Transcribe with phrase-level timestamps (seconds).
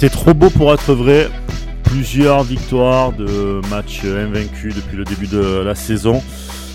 [0.00, 1.28] C'était trop beau pour être vrai.
[1.84, 6.22] Plusieurs victoires de matchs invaincus depuis le début de la saison.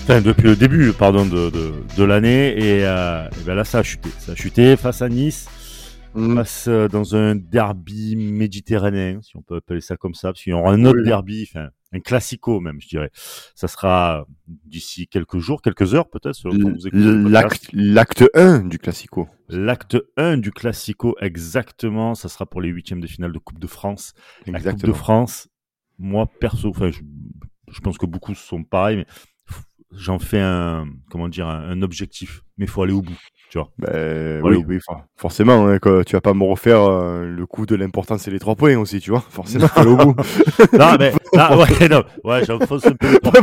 [0.04, 2.56] Enfin, depuis le début, pardon, de, de, de l'année.
[2.56, 4.10] Et, euh, et ben là, ça a chuté.
[4.20, 5.48] Ça a chuté face à Nice.
[6.14, 6.36] Mm.
[6.36, 10.28] Face euh, dans un derby méditerranéen, si on peut appeler ça comme ça.
[10.28, 11.66] Parce qu'il y aura un autre derby, enfin,
[11.96, 13.10] un classico même, je dirais.
[13.54, 16.48] Ça sera d'ici quelques jours, quelques heures peut-être.
[16.92, 19.28] L'acte l'acte 1 du Classico.
[19.48, 23.66] L'acte 1 du Classico, exactement, ça sera pour les huitièmes de finale de Coupe de
[23.66, 24.14] France.
[24.14, 24.94] La Coupe de Exactement.
[24.94, 25.48] France,
[25.98, 27.00] moi perso, enfin, je,
[27.68, 29.06] je pense que beaucoup sont pareils, mais
[29.92, 32.42] j'en fais un, comment dire, un, un objectif.
[32.58, 33.18] Mais il faut aller au bout,
[33.56, 33.92] tu vois.
[33.92, 34.58] Ben, Voilà.
[34.58, 37.74] oui, oui, for- forcément, hein, que tu vas pas me refaire euh, le coup de
[37.74, 39.20] l'important, c'est les trois points aussi, tu vois.
[39.30, 40.14] Forcément, au bout.
[40.78, 43.36] non, mais, ah, ouais, non, ouais, j'enfonce un peu le porte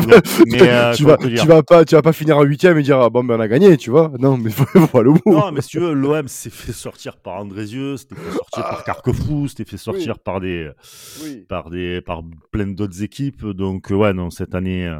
[0.47, 2.99] Mais, euh, tu, vas, tu vas pas, tu vas pas finir en huitième et dire
[2.99, 4.11] ah, bon ben on a gagné, tu vois.
[4.19, 5.33] Non, mais faut, faut aller au bout.
[5.33, 8.83] Non, mais si tu veux, l'OM s'est fait sortir par Andrézieux, s'était fait sortir par
[8.83, 10.69] Carquefou, s'était fait sortir par des,
[11.23, 11.45] Oui.
[11.49, 13.45] par des, par plein d'autres équipes.
[13.45, 14.99] Donc, ouais, non, cette année, euh,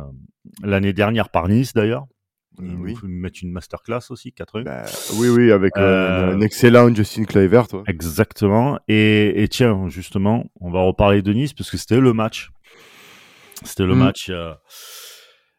[0.63, 2.05] l'année dernière par Nice d'ailleurs.
[2.61, 2.95] Euh, Ils oui.
[3.01, 4.83] nous mettent une masterclass aussi, 4 Ben,
[5.15, 7.65] oui, oui, avec euh, Euh, un excellent Justin Kluivert.
[7.73, 7.81] ouais.
[7.87, 8.79] Exactement.
[8.87, 12.51] Et, et tiens, justement, on va reparler de Nice parce que c'était le match.
[13.63, 13.99] C'était le Mm.
[13.99, 14.27] match.
[14.29, 14.53] euh,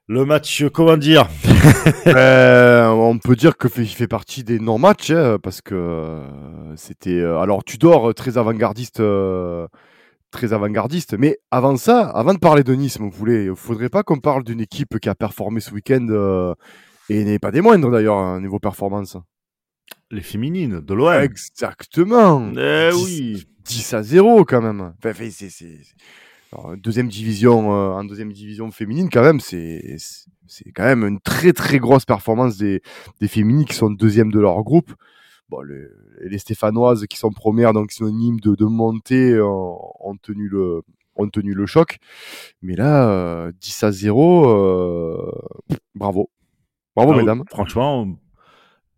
[0.07, 1.27] le match, euh, comment dire?
[2.07, 7.11] On peut dire que fait, il fait partie des non-matchs hein, parce que euh, c'était.
[7.21, 9.01] euh, alors, Tudor, euh, très avant-gardiste.
[10.35, 14.19] Très avant-gardiste, mais avant ça, avant de parler de Nice, vous voulez, faudrait pas qu'on
[14.19, 16.55] parle d'une équipe qui a performé ce week-end euh,
[17.09, 19.17] et n'est pas des moindres d'ailleurs, hein, niveau performance.
[20.11, 21.13] Les féminines de l'OM.
[21.23, 22.51] Exactement.
[22.57, 23.45] Eh 10 oui.
[23.65, 24.81] 10 à 0 quand même.
[24.99, 25.95] Enfin, enfin, c'est, c'est- c'est-
[26.53, 31.05] alors, deuxième division, euh, en deuxième division féminine quand même, c'est, c'est- c'est quand même
[31.05, 32.83] une très très grosse performance des,
[33.21, 34.93] des féminines qui sont deuxième de leur groupe.
[35.63, 35.63] Bon,
[36.21, 40.83] les Stéphanoises qui sont premières, donc synonymes de, de montée, ont, ont tenu le,
[41.17, 41.99] ont tenu le choc.
[42.63, 45.33] Mais là, euh, 10 à 0, euh,
[45.95, 46.31] bravo.
[46.97, 47.43] Bravo, Ah mesdames.
[47.51, 48.07] Franchement,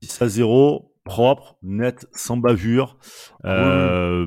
[0.03, 2.97] 10 à 0, propre, net, sans bavure.
[3.45, 4.27] Euh,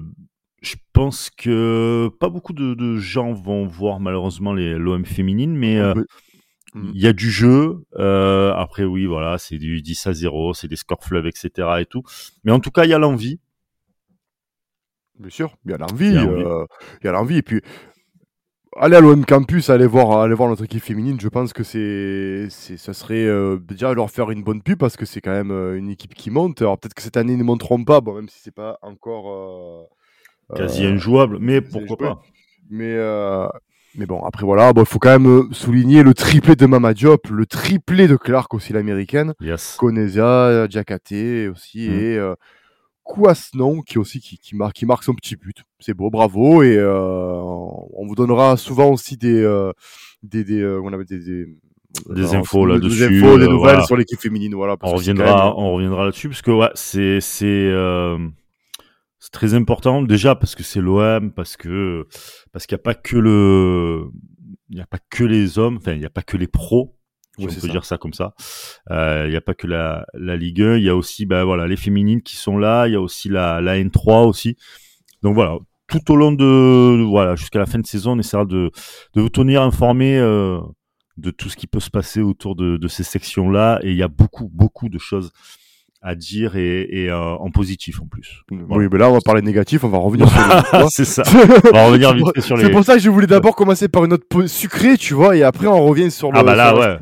[0.61, 5.93] Je pense que pas beaucoup de, de gens vont voir malheureusement l'OM féminine, mais euh,
[5.95, 6.03] Oui.
[6.75, 7.83] Il y a du jeu.
[7.97, 11.67] Euh, après, oui, voilà, c'est du 10 à 0, c'est des scores fleuves, etc.
[11.79, 12.03] et tout.
[12.43, 13.39] Mais en tout cas, il y a l'envie.
[15.19, 16.43] Bien sûr, il y a l'envie, Il y a l'envie.
[16.43, 16.65] euh,
[17.01, 17.37] il y a l'envie.
[17.37, 17.61] Et puis,
[18.77, 22.47] aller à l'OM Campus, aller voir, aller voir notre équipe féminine, je pense que c'est,
[22.49, 25.51] c'est, ça serait euh, déjà leur faire une bonne pub parce que c'est quand même
[25.51, 26.61] euh, une équipe qui monte.
[26.61, 29.89] Alors peut-être que cette année ils ne monteront pas, bon, même si c'est pas encore
[30.55, 32.21] Quasi injouable, mais pourquoi pas
[32.69, 33.47] Mais, euh,
[33.95, 37.27] mais bon, après voilà, il faut quand même euh, souligner le triplé de Mama Diop,
[37.29, 39.33] le triplé de Clark aussi l'américaine.
[39.41, 39.75] Yes.
[39.79, 41.93] Koneza, Diakate aussi, Mm.
[41.99, 42.35] et euh,
[43.03, 45.63] Kouasnon qui aussi qui, qui, marque, qui marque son petit but.
[45.79, 46.61] C'est beau, bravo.
[46.61, 49.71] Et euh, on vous donnera souvent aussi des, euh,
[50.21, 51.45] des, des, euh, on appelle des, des,
[52.13, 53.81] Des infos des- là-dessus, Des infos, des euh, nouvelles voilà.
[53.85, 54.53] sur l'équipe féminine.
[54.53, 58.19] Voilà, parce on reviendra, même- on reviendra là-dessus parce que ouais, c'est c'est euh,
[59.19, 62.07] c'est très important déjà parce que c'est l'OM, parce que
[62.51, 64.05] parce qu'il n'y a pas que le
[64.69, 66.95] il n'y a pas que les hommes, enfin il n'y a pas que les pros.
[67.37, 67.67] Si on peut ça.
[67.69, 68.33] dire ça comme ça.
[68.91, 71.45] Euh, Il n'y a pas que la, la Ligue 1, il y a aussi ben
[71.45, 74.57] voilà les féminines qui sont là, il y a aussi la, la N3 aussi.
[75.23, 75.57] Donc voilà,
[75.87, 78.71] tout au long de voilà jusqu'à la fin de saison, on essaiera de
[79.13, 80.59] de vous tenir informé euh,
[81.15, 83.79] de tout ce qui peut se passer autour de, de ces sections-là.
[83.83, 85.31] Et il y a beaucoup, beaucoup de choses
[86.01, 88.43] à dire et, et, euh, en positif en plus.
[88.51, 91.23] Oui, mais là, on va parler négatif, on va revenir sur le Ah, c'est ça.
[91.73, 92.65] On va revenir vite sur les.
[92.65, 95.43] C'est pour ça que je voulais d'abord commencer par une note sucrée, tu vois, et
[95.43, 96.97] après on revient sur le Ah bah là, sur, ouais.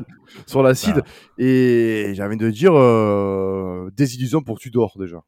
[0.46, 1.02] sur l'acide.
[1.38, 5.18] Et j'ai envie de dire euh, désillusion pour Tudor déjà.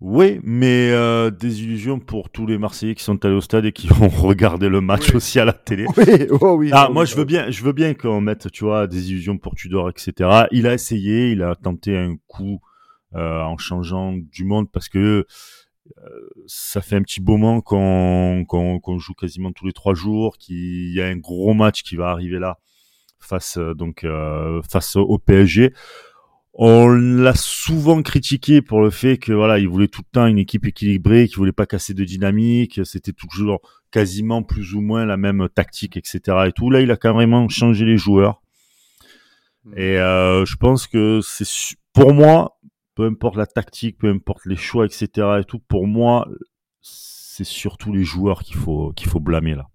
[0.00, 3.72] Oui, mais euh, des illusions pour tous les Marseillais qui sont allés au stade et
[3.72, 5.16] qui ont regardé le match Oui.
[5.16, 5.86] aussi à la télé.
[5.96, 6.68] Oui, oh oui.
[6.74, 9.54] Ah, moi, je veux bien, je veux bien qu'on mette, tu vois, des illusions pour
[9.54, 10.12] Tudor, etc.
[10.52, 12.60] Il a essayé, il a tenté un coup
[13.14, 15.26] en changeant du monde parce que
[15.98, 20.36] euh, ça fait un petit moment qu'on qu'on qu'on joue quasiment tous les trois jours,
[20.38, 22.58] qu'il y a un gros match qui va arriver là
[23.20, 25.72] face euh, donc euh, face au PSG.
[26.58, 30.38] On l'a souvent critiqué pour le fait que voilà, il voulait tout le temps une
[30.38, 33.60] équipe équilibrée, qu'il voulait pas casser de dynamique, c'était toujours
[33.90, 36.20] quasiment plus ou moins la même tactique, etc.
[36.46, 36.70] Et tout.
[36.70, 38.40] Là, il a carrément changé les joueurs.
[39.76, 42.58] Et euh, je pense que c'est pour moi,
[42.96, 45.08] peu importe la tactique, peu importe les choix, etc.
[45.40, 46.26] Et tout, pour moi,
[46.80, 49.68] c'est surtout les joueurs qu'il faut qu'il faut blâmer là.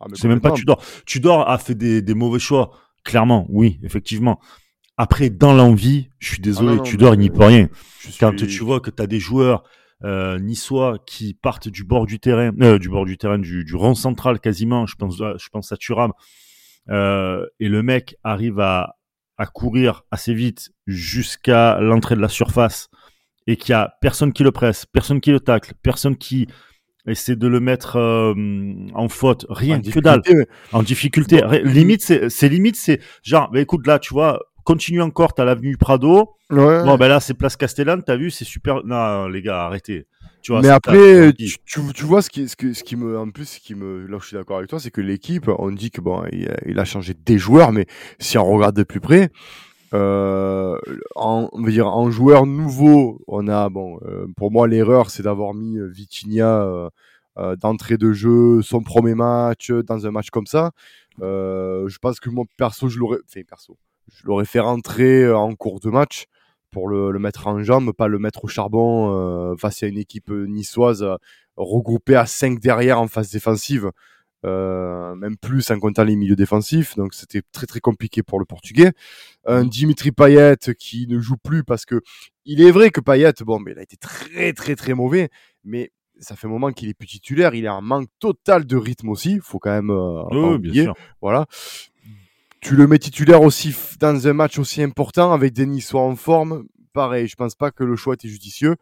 [0.00, 0.50] Ah, C'est même pas.
[0.52, 0.82] Tudor.
[1.06, 2.72] Tudor a fait des, des mauvais choix,
[3.04, 4.40] clairement, oui, effectivement.
[4.96, 7.68] Après, dans l'envie, je suis désolé, Ah non, Tudor, il n'y peut rien.
[8.00, 9.62] Je Quand suis- tu vois que tu as des joueurs
[10.04, 13.74] euh, niçois qui partent du bord du terrain, euh, du bord du terrain, du, du
[13.76, 14.86] rond central quasiment.
[14.86, 16.12] Je pense, je pense à Thuram.
[16.88, 18.96] Euh, et le mec arrive à,
[19.40, 22.90] à courir assez vite jusqu'à l'entrée de la surface
[23.46, 26.46] et qu'il y a personne qui le presse, personne qui le tacle, personne qui
[27.06, 28.34] essaie de le mettre euh,
[28.92, 30.20] en faute, rien, En que dalle,
[30.72, 31.40] en difficulté.
[31.64, 35.76] Limite, c'est c'est limite, c'est genre, bah, écoute là, tu vois, continue encore, t'as l'avenue
[35.76, 36.30] Prado.
[36.50, 36.82] Ouais.
[36.84, 38.84] Bon, ben là, c'est place Castellane, t'as vu, c'est super.
[38.84, 40.06] Non, les gars, arrêtez.
[40.42, 43.18] Tu vois, mais après, tu, tu, tu vois ce qui, ce, que, ce qui me,
[43.18, 45.70] en plus, ce qui me, là, je suis d'accord avec toi, c'est que l'équipe, on
[45.70, 47.86] dit que bon, il a, il a changé des joueurs, mais
[48.18, 49.30] si on regarde de plus près,
[49.92, 50.78] euh,
[51.14, 55.24] en, on veut dire en joueur nouveau, on a bon, euh, pour moi l'erreur, c'est
[55.24, 56.88] d'avoir mis euh, Vitinha euh,
[57.36, 60.70] euh, d'entrée de jeu, son premier match dans un match comme ça.
[61.20, 63.76] Euh, je pense que moi perso, je l'aurais, enfin perso,
[64.14, 66.26] je l'aurais fait rentrer euh, en cours de match
[66.70, 69.98] pour le, le mettre en jambe, pas le mettre au charbon euh, face à une
[69.98, 71.16] équipe niçoise euh,
[71.56, 73.90] regroupée à 5 derrière en phase défensive,
[74.46, 78.44] euh, même plus en comptant les milieux défensifs, donc c'était très très compliqué pour le
[78.44, 78.92] Portugais.
[79.46, 82.00] Un Dimitri Payet qui ne joue plus parce que
[82.46, 85.28] il est vrai que Payet, bon, mais il a été très très très mauvais,
[85.64, 85.90] mais
[86.20, 89.08] ça fait un moment qu'il est plus titulaire, il est en manque total de rythme
[89.08, 90.72] aussi, faut quand même euh, Oui, pas oui, oublier.
[90.72, 90.94] bien sûr.
[91.20, 91.46] Voilà.
[92.60, 96.66] Tu le mets titulaire aussi dans un match aussi important avec des Niçois en forme.
[96.92, 98.76] Pareil, je pense pas que le choix était judicieux.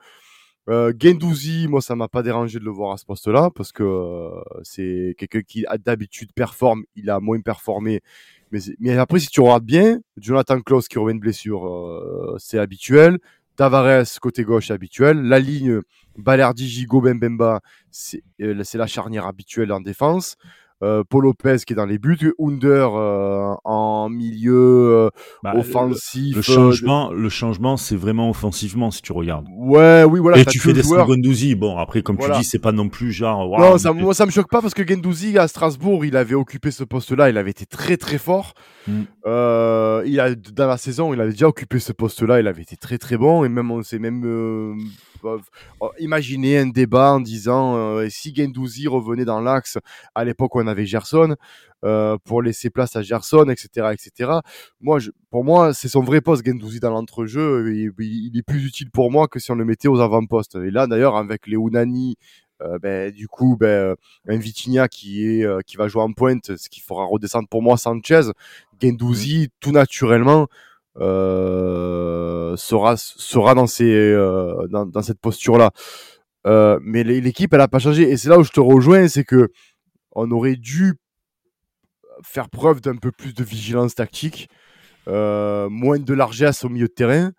[0.68, 3.84] Euh, Gendouzi, moi, ça m'a pas dérangé de le voir à ce poste-là parce que
[3.84, 6.82] euh, c'est quelqu'un qui d'habitude performe.
[6.96, 8.00] Il a moins performé.
[8.50, 13.18] Mais, après, si tu regardes bien, Jonathan Klaus qui revient de blessure, euh, c'est habituel.
[13.56, 15.22] Tavares, côté gauche, habituel.
[15.22, 15.82] La ligne
[16.16, 17.60] Balerdi, Gigot, Bembemba,
[18.40, 20.36] euh, c'est la charnière habituelle en défense.
[20.82, 22.32] Euh, Paul Lopez qui est dans les buts.
[22.38, 25.10] Under euh, en milieu euh,
[25.42, 26.34] Bah, offensif.
[26.34, 29.46] Le euh, changement, le changement, c'est vraiment offensivement si tu regardes.
[29.56, 30.38] Ouais, oui, voilà.
[30.38, 30.82] Et tu fais des.
[30.82, 31.54] Gondouzi.
[31.54, 32.34] Bon, après, comme Voilà.
[32.36, 33.50] tu dis, c'est pas non plus genre.
[33.50, 36.34] waouh, Non, ça, moi ça me choque pas parce que Gendouzi à Strasbourg, il avait
[36.34, 38.54] occupé ce poste-là, il avait été très très fort.
[38.88, 39.02] Mm.
[39.26, 42.76] Euh, il a dans la saison, il avait déjà occupé ce poste-là, il avait été
[42.76, 44.74] très très bon et même on s'est même euh,
[45.24, 49.76] euh, imaginé un débat en disant si Gendouzi revenait dans l'axe
[50.14, 51.36] à l'époque où on avait Gerson
[52.24, 54.32] pour laisser place à Gerson, etc., etc.
[54.80, 54.98] Moi,
[55.30, 57.72] pour moi, c'est son vrai poste Gendouzi dans l'entrejeu.
[57.74, 60.56] Il- il est plus utile pour moi que si on le mettait aux avant-postes.
[60.56, 62.16] Et là, d'ailleurs, avec les Unani,
[62.62, 63.94] euh, ben, du coup, ben, euh,
[64.28, 67.62] un Vitinha qui est euh, qui va jouer en pointe, ce qui fera redescendre pour
[67.62, 68.22] moi Sanchez,
[68.82, 70.46] Gendouzi, tout naturellement.
[71.00, 74.12] Euh, sera sera dans ces
[74.70, 75.70] dans, dans cette posture là
[76.46, 78.10] euh, mais l'é- l'équipe elle a pas changé.
[78.10, 79.48] Et c'est là où je te rejoins c'est que
[80.12, 80.94] on aurait dû
[82.24, 84.48] faire preuve d'un peu plus de vigilance tactique
[85.06, 87.30] moins de largesse au milieu de terrain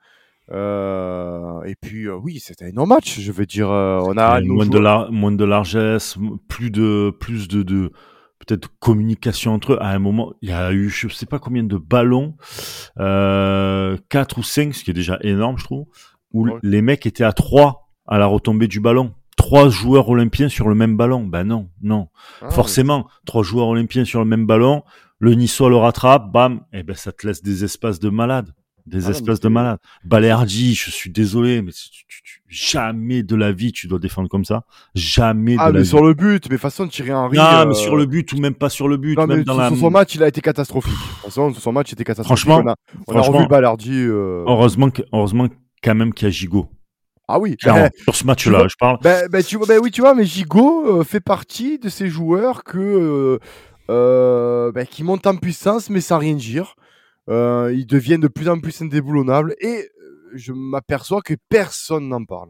[0.52, 4.42] euh, et puis euh, oui c'était un non match je veux dire euh, on a
[4.42, 6.18] moins, de lar- moins de largesse,
[6.48, 7.92] plus de, plus de, de
[8.40, 9.78] peut-être communication entre eux.
[9.82, 12.36] À un moment, il y a eu, je sais pas combien de ballons,
[13.00, 15.86] euh, 4 ou 5, ce qui est déjà énorme, je trouve,
[16.34, 16.54] où Ouais.
[16.64, 19.14] les mecs étaient à 3 à la retombée du ballon.
[19.38, 21.24] Trois joueurs olympiens sur le même ballon.
[21.26, 22.08] Ben non, non.
[22.42, 24.84] Ah, Forcément, trois joueurs olympiens sur le même ballon,
[25.20, 28.54] le Niçois le rattrape, bam, et ben ça te laisse des espaces de malade.
[28.86, 29.78] Des Ah, espaces mais de c'est- malade.
[30.04, 34.28] Balerdi, je suis désolé, mais tu- tu- tu- jamais de la vie tu dois défendre
[34.30, 34.64] comme ça.
[34.96, 35.90] Jamais ah de la mais vie.
[35.90, 38.32] sur le but mais de toute façon Thierry Henry Non, euh, mais sur le but
[38.34, 39.70] ou même pas sur le but, non, même mais dans sur, la.
[39.76, 42.64] son match il a été catastrophique de toute façon son match il était catastrophique Franchement,
[42.66, 42.76] on a,
[43.08, 45.48] on a franchement- revu Balardi euh, Heureusement, que, heureusement
[45.84, 46.68] quand même qu'il y a Gigot.
[47.28, 47.90] ah oui Clairement.
[48.04, 48.98] sur ce match-là, je parle.
[49.04, 52.64] Ben, tu vois, ben oui, tu vois, mais Gigot euh, fait partie de ces joueurs
[52.64, 53.40] que, euh,
[53.92, 56.76] euh, ben, qui montent en puissance, mais sans rien dire.
[57.30, 59.68] Euh, ils deviennent de plus en plus indéboulonnables et
[60.02, 62.50] euh, je m'aperçois que personne n'en parle.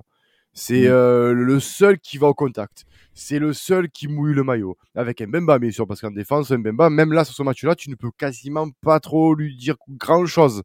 [0.53, 0.91] C'est Mm.
[0.91, 2.85] euh, le seul qui va au contact.
[3.13, 4.77] C'est le seul qui mouille le maillot.
[4.95, 7.95] Avec Mbemba, bien sûr, parce qu'en défense, Mbemba, même là, sur ce match-là, tu ne
[7.95, 10.63] peux quasiment pas trop lui dire grand-chose.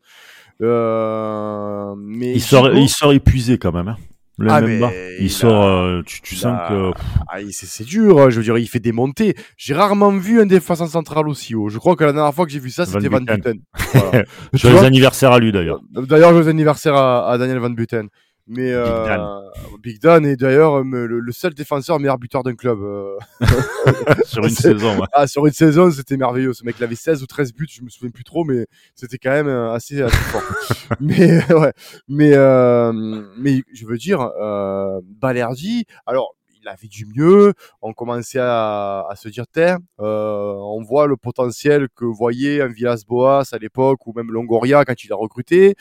[0.63, 3.89] Euh, mais Il sort, il sort épuisé quand même.
[3.89, 3.97] Hein.
[4.37, 4.89] Le Ah, Mbemba.
[4.91, 6.91] mais il il sort, a- euh, tu, tu sens a- que.
[7.29, 9.37] Ah, c'est c'est dur, hein, je veux dire, il fait des montées.
[9.57, 11.69] J'ai rarement vu un défenseur central aussi haut.
[11.69, 13.37] Je crois que la dernière fois que j'ai vu ça, Van c'était Van Buten.
[13.37, 13.61] Buten.
[13.95, 14.25] Voilà.
[14.53, 15.81] Joyeux anniversaire à lui d'ailleurs.
[15.93, 18.09] D'ailleurs, joyeux anniversaire à, à Daniel Van Buten.
[18.47, 19.51] Mais euh, Dan.
[19.83, 22.79] Big Dan est d'ailleurs euh, le, le seul défenseur meilleur buteur d'un club.
[22.83, 23.17] euh.
[24.27, 24.99] sur une saison.
[24.99, 25.07] ouais.
[25.13, 26.53] Ah, sur une saison, c'était merveilleux.
[26.53, 29.19] Ce mec, il avait 16 ou 13 buts, je me souviens plus trop, mais c'était
[29.19, 30.43] quand même euh, assez, assez fort.
[31.01, 31.73] mais ouais,
[32.09, 32.93] mais euh,
[33.39, 36.35] mais je veux dire, euh, Balerdi, alors
[36.65, 37.53] il avait du mieux.
[37.83, 43.45] On commençait à, se dire, tiens, euh, on voit le potentiel que voyait un Villas-Boas
[43.53, 45.75] à l'époque ou même Longoria quand il a recruté.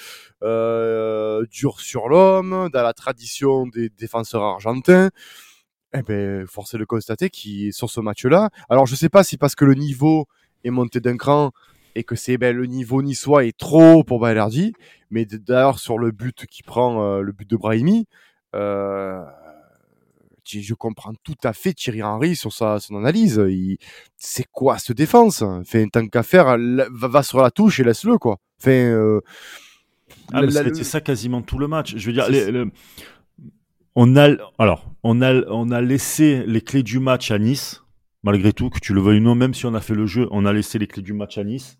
[0.44, 5.10] Euh, dur sur l'homme, dans la tradition des défenseurs argentins.
[5.96, 8.50] Eh ben, force est de constater qu'il sur ce match-là.
[8.68, 10.26] Alors, je sais pas si parce que le niveau
[10.64, 11.52] est monté d'un cran
[11.96, 14.74] et que c'est ben, le niveau niçois est trop pour Balerdi,
[15.12, 18.08] mais d'ailleurs sur le but qui prend euh, le but de Brahimi,
[20.46, 23.42] je comprends tout à fait Thierry Henry sur sa son analyse.
[24.18, 25.42] C'est quoi cette défense?
[25.42, 28.38] Enfin, tant qu'à faire, va, va, sur la touche et laisse-le quoi.
[28.62, 29.22] Enfin, euh,
[30.32, 31.96] ah, c'était ça quasiment tout le match.
[31.96, 32.66] Je veux dire, les,
[33.96, 37.84] on a alors on a on a laissé les clés du match à Nice
[38.24, 40.28] malgré tout que tu le veuilles ou non même si on a fait le jeu
[40.32, 41.78] on a laissé les clés du match à Nice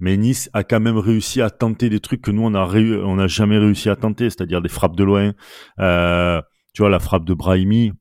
[0.00, 3.16] mais Nice a quand même réussi à tenter des trucs que nous on a on
[3.16, 5.32] n'a jamais réussi à tenter c'est-à-dire des frappes de loin
[5.78, 7.92] euh, tu vois la frappe de Brahimi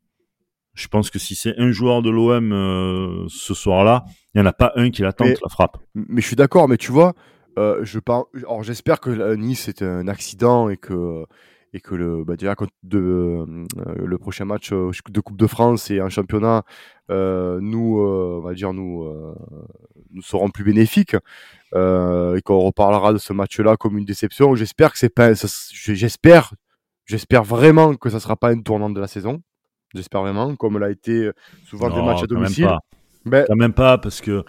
[0.74, 4.50] je pense que si c'est un joueur de l'OM euh, ce soir-là il n'y en
[4.50, 7.14] a pas un qui la tente la frappe mais je suis d'accord mais tu vois
[7.58, 11.26] euh, je parle alors j'espère que Nice est un accident et que
[11.74, 13.66] et que le bah déjà de, euh,
[13.98, 16.64] le prochain match euh, de Coupe de France et un championnat
[17.12, 19.08] euh, nous on va dire nous
[20.12, 21.16] nous serons plus bénéfiques
[21.74, 24.56] et qu'on reparlera de ce match-là comme une déception.
[24.56, 26.54] J'espère que c'est pas j'espère
[27.08, 29.42] j'espère vraiment que ça sera pas une tournante de la saison.
[29.96, 31.32] J'espère vraiment comme l'a été
[31.66, 32.70] souvent des matchs à domicile.
[33.30, 34.44] Ben, Quand même pas parce que.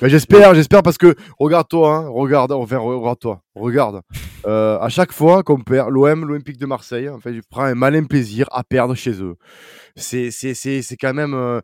[0.00, 4.00] Ben j'espère, j'espère parce que regarde-toi, hein, regarde, enfin regarde-toi, regarde.
[4.44, 7.76] Euh, à chaque fois qu'on perd l'OM, l'Olympique de Marseille, en fait, je prends un
[7.76, 9.36] malin plaisir à perdre chez eux.
[9.94, 11.60] C'est c'est c'est c'est quand même euh,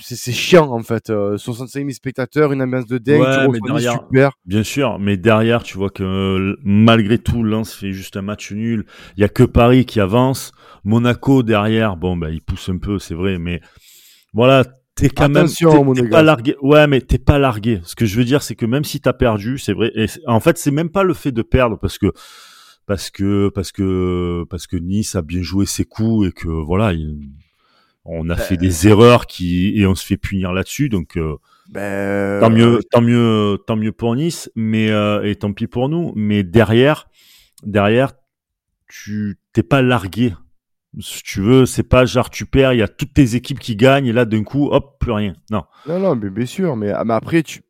[0.00, 1.10] c'est chiant en fait.
[1.10, 4.30] Euh, 65 000 spectateurs, une ambiance de dingue, ouais, mais derrière, super.
[4.44, 8.86] Bien sûr, mais derrière, tu vois que malgré tout, Lens fait juste un match nul.
[9.16, 10.52] Il y a que Paris qui avance.
[10.84, 13.60] Monaco derrière, bon ben il pousse un peu, c'est vrai, mais
[14.32, 14.64] voilà,
[14.98, 16.56] t'es quand Attention, même t'es, pas largué.
[16.60, 17.80] Ouais, mais t'es pas largué.
[17.84, 19.92] Ce que je veux dire, c'est que même si t'as perdu, c'est vrai.
[19.94, 22.12] Et en fait, c'est même pas le fait de perdre parce que
[22.86, 26.92] parce que parce que parce que Nice a bien joué ses coups et que voilà,
[28.04, 28.66] on a fait ben.
[28.66, 30.88] des erreurs qui et on se fait punir là-dessus.
[30.88, 31.36] Donc euh,
[31.68, 35.88] ben, tant mieux, tant mieux, tant mieux pour Nice, mais euh, et tant pis pour
[35.88, 36.12] nous.
[36.16, 37.08] Mais derrière,
[37.62, 38.12] derrière,
[38.88, 40.32] tu t'es pas largué
[40.98, 43.76] si tu veux, c'est pas genre tu perds, il y a toutes tes équipes qui
[43.76, 45.34] gagnent et là d'un coup, hop, plus rien.
[45.50, 45.64] Non.
[45.86, 46.76] Non, non, mais bien sûr.
[46.76, 47.62] Mais, mais après, tu,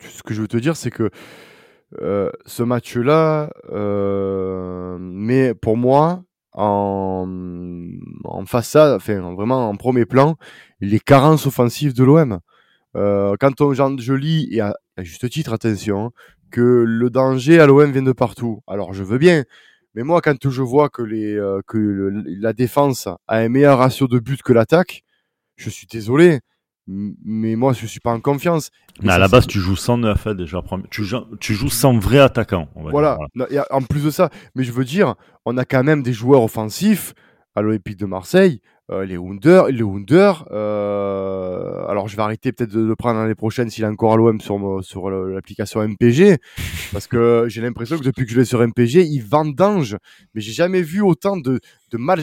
[0.00, 1.10] ce que je veux te dire, c'est que
[2.02, 7.26] euh, ce match-là, euh, mais pour moi, en,
[8.24, 10.36] en façade, enfin vraiment en premier plan,
[10.80, 12.40] les carences offensives de l'OM.
[12.96, 16.12] Euh, quand on, je lis, et à, à juste titre, attention,
[16.50, 18.62] que le danger à l'OM vient de partout.
[18.66, 19.44] Alors je veux bien,
[19.96, 21.62] mais moi, quand je vois que, les, euh,
[22.38, 25.02] la défense a un meilleur ratio de but que l'attaque,
[25.56, 26.40] je suis désolé.
[26.86, 28.70] Mais moi, je suis pas en confiance.
[29.02, 30.62] Mais à la base, tu joues sans neuf, hein, déjà.
[30.90, 32.68] Tu joues, tu joues sans vrai attaquant.
[32.76, 33.18] voilà.
[33.70, 35.14] En plus de ça, mais je veux dire,
[35.46, 37.14] on a quand même des joueurs offensifs
[37.56, 42.80] à l'Olympique de Marseille les Wunder, les Wunder euh, alors je vais arrêter peut-être de
[42.80, 46.38] le prendre l'année prochaine s'il est encore à l'OM sur, sur l'application MPG,
[46.92, 49.96] parce que j'ai l'impression que depuis que je l'ai sur MPG, il vendange,
[50.34, 52.20] mais j'ai jamais vu autant de, de mal.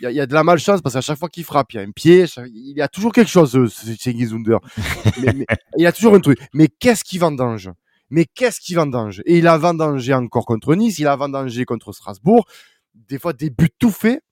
[0.00, 1.80] Il y, y, a de la malchance parce qu'à chaque fois qu'il frappe, il y
[1.80, 5.46] a un pied, il y a toujours quelque chose, euh, c'est mais,
[5.76, 6.38] il y a toujours un truc.
[6.54, 7.70] Mais qu'est-ce qui vendange?
[8.10, 9.20] Mais qu'est-ce qui vendange?
[9.26, 12.46] Et il a vendangé encore contre Nice, il a vendangé contre Strasbourg,
[12.94, 14.22] des fois des buts tout faits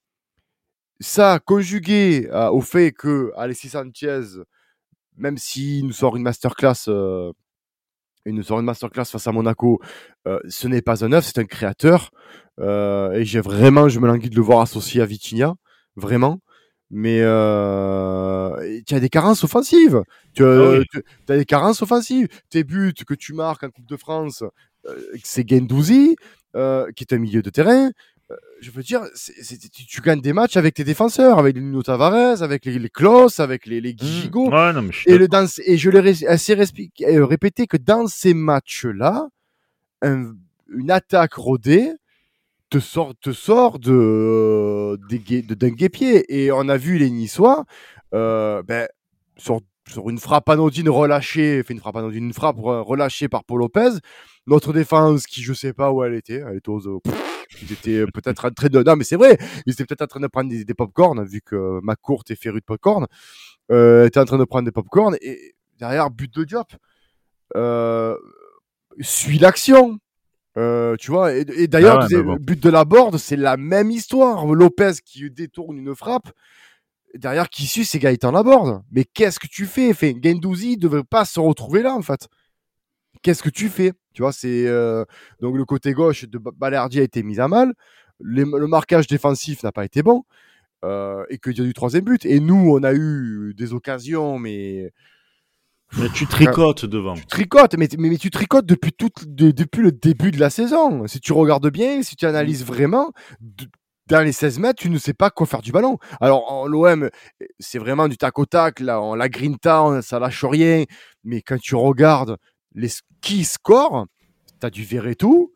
[1.01, 4.23] ça, conjugué euh, au fait que Alexis Sanchez,
[5.17, 7.33] même s'il nous sort une masterclass, euh,
[8.25, 9.81] il nous sort une masterclass face à Monaco,
[10.27, 12.11] euh, ce n'est pas un neuf, c'est un créateur.
[12.59, 15.55] Euh, et j'ai vraiment, je me languis de le voir associé à Vitinha,
[15.95, 16.41] vraiment.
[16.91, 20.03] Mais tu as des carences offensives.
[20.35, 20.85] Tu as, ah oui.
[20.93, 22.29] tu as, des carences offensives.
[22.49, 24.45] Tes buts que tu marques en Coupe de France,
[25.25, 26.17] c'est Gendouzi,
[26.55, 27.91] qui est un milieu de terrain.
[28.61, 31.39] Je veux dire, c est, c est, tu, tu, gagnes des matchs avec tes défenseurs,
[31.39, 33.95] avec Nuno Tavares, avec les, les Klaus, avec les, les.
[33.95, 34.37] Mmh.
[34.37, 39.29] Ouais, non, et, le, dans, et je l'ai assez euh, répété que dans ces matchs-là,
[40.03, 40.33] un,
[40.69, 41.93] une attaque rodée
[42.71, 44.99] te sort, te sort de,
[45.55, 46.25] d'un guépier.
[46.29, 47.65] Et on a vu les Niçois,
[48.15, 48.89] euh, ben,
[49.37, 53.61] sur, sur une frappe anodine relâchée, fait une frappe anodine, une frappe relâchée par Paul
[53.61, 53.91] Lopez,
[54.47, 57.03] notre défense qui je sais pas où elle était, elle était aux,
[57.63, 58.83] ils étaient peut-être en train de.
[58.83, 61.41] Non, mais c'est vrai, ils étaient peut-être en train de prendre des, des pop-corn, vu
[61.41, 63.07] que ma courte est férue de pop-corn.
[63.73, 66.73] Euh, était en train de prendre des pop-corn et derrière, but de Diop.
[67.57, 68.17] Euh,
[69.01, 69.99] suit l'action.
[70.59, 72.37] Euh, tu vois, et, et d'ailleurs, ah ouais, bon.
[72.37, 74.47] but de la board, c'est la même histoire.
[74.47, 76.31] Lopez qui détourne une frappe.
[77.15, 78.83] derrière qui suit, c'est Gaëtan Laborde.
[78.91, 79.91] Mais qu'est-ce que tu fais?
[79.91, 82.29] Enfin, Gendouzi devrait pas se retrouver là, en fait.
[83.23, 83.93] Qu'est-ce que tu fais?
[84.17, 85.05] Tu vois, c'est euh,
[85.41, 87.75] donc le côté gauche de Balerdi a été mis à mal.
[88.19, 90.25] le marquage défensif n'a pas été bon.
[90.85, 92.25] Euh, et que dire du troisième but.
[92.25, 94.93] Et nous, on a eu des occasions, mais.
[95.99, 97.15] Mais tu tricotes devant.
[97.15, 101.07] Tu tricotes, mais, mais, tu tricotes depuis, tout, depuis le début de la saison.
[101.07, 103.13] Si tu regardes bien, si tu analyses vraiment,
[104.09, 105.99] dans les 16 mètres, tu ne sais pas quoi faire du ballon.
[106.21, 107.09] Alors, l'OM,
[107.61, 110.85] c'est vraiment du tac au tac, là, on la grinta, ça lâche rien.
[111.23, 112.37] Mais quand tu regardes
[112.77, 112.89] les
[113.21, 114.07] qui score,
[114.61, 115.53] tu as du Verretou,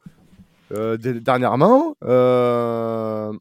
[0.72, 1.94] euh, dernièrement.
[2.04, 3.32] Euh,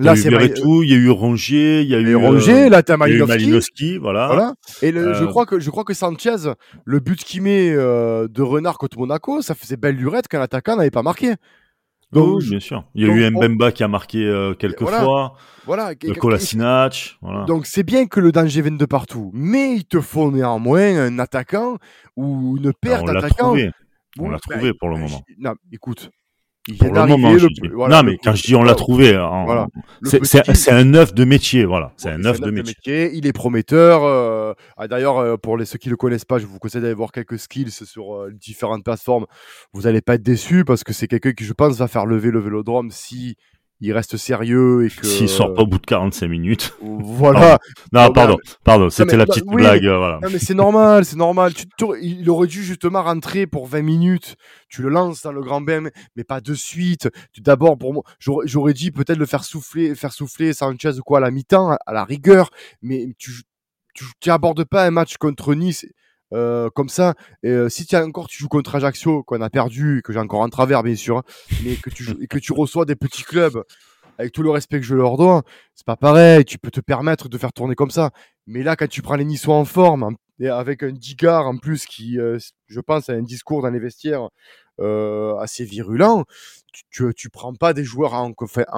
[0.00, 0.84] Là, c'est tout.
[0.84, 2.66] Il y a eu Rongier, il y a eu Rongier.
[2.66, 3.98] Euh, là, t'as Malinowski.
[3.98, 4.28] voilà.
[4.28, 4.54] voilà.
[4.80, 6.36] Et je euh, crois que je crois que Sanchez,
[6.84, 10.92] le but qu'il met de Renard contre Monaco, ça faisait belle lurette qu'un attaquant n'avait
[10.92, 11.34] pas marqué.
[12.10, 12.84] Donc, oui, bien sûr.
[12.94, 15.34] Il y a eu Mbemba qui a marqué quelques fois.
[15.66, 15.92] Voilà.
[16.02, 17.18] Le Kolasinac.
[17.20, 17.44] Voilà.
[17.44, 21.18] Donc c'est bien que le danger vienne de partout, mais il te faut néanmoins un
[21.18, 21.76] attaquant
[22.16, 23.54] ou une paire d'attaquants.
[24.18, 25.22] on l'a trouvé pour le moment.
[25.38, 26.10] Non, écoute,
[26.76, 29.66] pour le moment, non, mais quand je dis on l'a trouvé, hein,
[30.02, 31.92] c'est un œuf de métier, voilà.
[31.96, 33.10] C'est un œuf de, métier.
[33.14, 34.04] Il est prometteur.
[34.04, 36.94] Euh, ah, d'ailleurs, euh, pour les ceux qui le connaissent pas, je vous conseille d'aller
[36.94, 39.26] voir quelques skills sur euh, différentes plateformes.
[39.72, 42.30] Vous allez pas être déçus parce que c'est quelqu'un qui, je pense, va faire lever
[42.30, 43.36] le vélodrome si
[43.80, 46.74] il reste sérieux et que s'il sort pas au bout de 45 minutes.
[46.80, 47.58] Voilà.
[47.92, 49.84] non, pardon, pardon, c'était la petite blague.
[49.84, 50.18] voilà.
[50.22, 51.52] Non, mais c'est normal, c'est normal.
[51.54, 51.64] Tu,
[52.00, 54.36] il aurait dû justement rentrer pour 20 minutes.
[54.68, 57.08] Tu le lances dans le grand bain, mais pas de suite.
[57.38, 61.30] D'abord pour moi, j'aurais dit peut-être le faire souffler, faire souffler Sanchez quoi à la
[61.30, 62.50] mi-temps, à la rigueur,
[62.82, 63.42] mais tu
[63.94, 65.84] tu, tu abordes pas un match contre Nice
[66.34, 67.14] euh, comme ça.
[67.44, 70.48] Euh, si tu encore tu joues contre Ajaccio qu'on a perdu, que j'ai encore en
[70.48, 71.22] travers bien sûr, hein,
[71.64, 73.62] mais que tu et que tu reçois des petits clubs
[74.18, 75.42] avec tout le respect que je leur dois,
[75.74, 76.44] c'est pas pareil.
[76.44, 78.10] Tu peux te permettre de faire tourner comme ça.
[78.46, 81.86] Mais là, quand tu prends les Niçois en forme et avec un Digard en plus
[81.86, 84.28] qui, euh, je pense, a un discours dans les vestiaires
[85.40, 86.24] assez virulent.
[86.90, 88.32] Tu, tu, prends pas des joueurs en,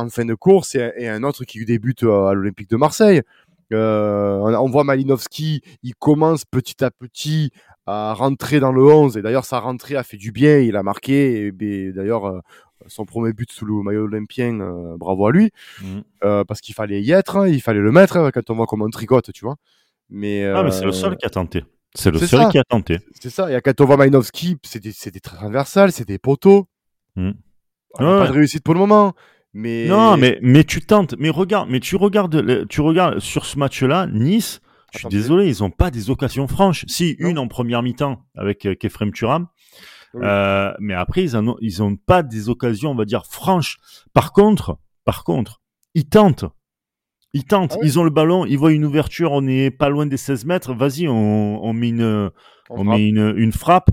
[0.09, 3.21] fin de course et, un autre qui débute à l'Olympique de Marseille.
[3.73, 7.51] Euh, on voit Malinowski, il commence petit à petit
[7.87, 10.83] à rentrer dans le 11 et d'ailleurs sa rentrée a fait du bien, il a
[10.83, 12.41] marqué et, d'ailleurs euh,
[12.87, 15.51] son premier but sous le maillot olympien, euh, bravo à lui,
[15.83, 16.45] mmh.
[16.47, 18.87] parce qu'il fallait y être, hein, il fallait le mettre hein, quand on voit comment
[18.87, 19.57] on tricote, tu vois.
[20.09, 21.65] Mais, ah, mais c'est le seul qui a tenté.
[21.95, 22.99] C'est le seul qui a tenté.
[23.21, 23.53] C'est ça.
[23.53, 26.67] Et quand on voit Malinowski, c'était transversal, c'était poteau.
[27.17, 27.31] Mmh.
[27.99, 29.15] Pas de réussite pour le moment.
[29.53, 29.87] Mais...
[29.89, 31.15] Non, mais, mais tu tentes.
[31.19, 34.61] Mais regarde, mais tu regardes, tu regardes sur ce match-là, Nice.
[34.93, 36.85] Je suis désolé, ils n'ont pas des occasions franches.
[36.89, 39.47] Si, une en première mi-temps avec euh, Kefrem Turam.
[40.17, 43.79] Euh, mais après, ils n'ont ils ont pas des occasions, on va dire, franches.
[44.13, 45.61] Par contre, par contre,
[45.95, 46.45] ils tentent.
[47.33, 47.77] Ils tentent.
[47.77, 48.45] Ah ils ont le ballon.
[48.45, 49.31] Ils voient une ouverture.
[49.31, 50.75] On est pas loin des 16 mètres.
[50.75, 52.31] Vas-y, on, on met une,
[52.71, 53.91] on, met une, une frappe.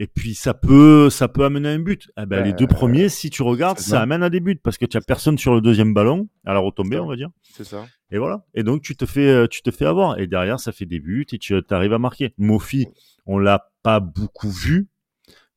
[0.00, 2.08] Et puis ça peut, ça peut amener à un but.
[2.20, 4.86] Eh ben, les deux premiers, si tu regardes, ça amène à des buts parce que
[4.86, 7.30] tu as personne sur le deuxième ballon à la retombée, on va dire.
[7.42, 7.84] C'est ça.
[8.10, 8.44] Et voilà.
[8.54, 10.18] Et donc tu te fais, euh, tu te fais avoir.
[10.20, 12.32] Et derrière, ça fait des buts et tu arrives à marquer.
[12.38, 12.86] Mofi,
[13.26, 14.88] on l'a pas beaucoup vu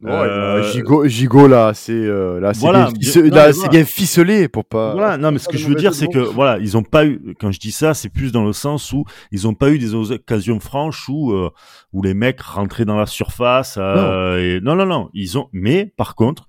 [0.06, 4.94] euh, Gigot, là, c'est euh, là, c'est voilà, bien, bien, ficelé pour pas.
[4.94, 7.36] Voilà, non, mais ce que je veux dire, c'est que voilà, ils ont pas eu.
[7.40, 9.94] Quand je dis ça, c'est plus dans le sens où ils ont pas eu des
[9.94, 11.50] occasions franches où euh,
[11.94, 13.76] où les mecs rentraient dans la surface.
[13.78, 14.38] Euh, non.
[14.38, 15.10] Et, non, non, non.
[15.14, 15.50] Ils ont.
[15.54, 16.48] Mais par contre,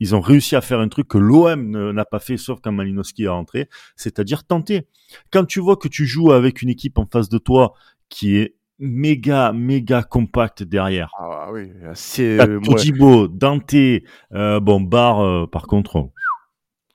[0.00, 3.24] ils ont réussi à faire un truc que l'OM n'a pas fait, sauf quand Malinowski
[3.24, 4.88] est rentré, c'est-à-dire tenter.
[5.30, 7.74] Quand tu vois que tu joues avec une équipe en face de toi
[8.08, 11.12] qui est méga méga compact derrière.
[11.18, 13.74] Ah oui, c'est Todibo, Dante,
[14.32, 16.10] euh, bon Bar euh, par contre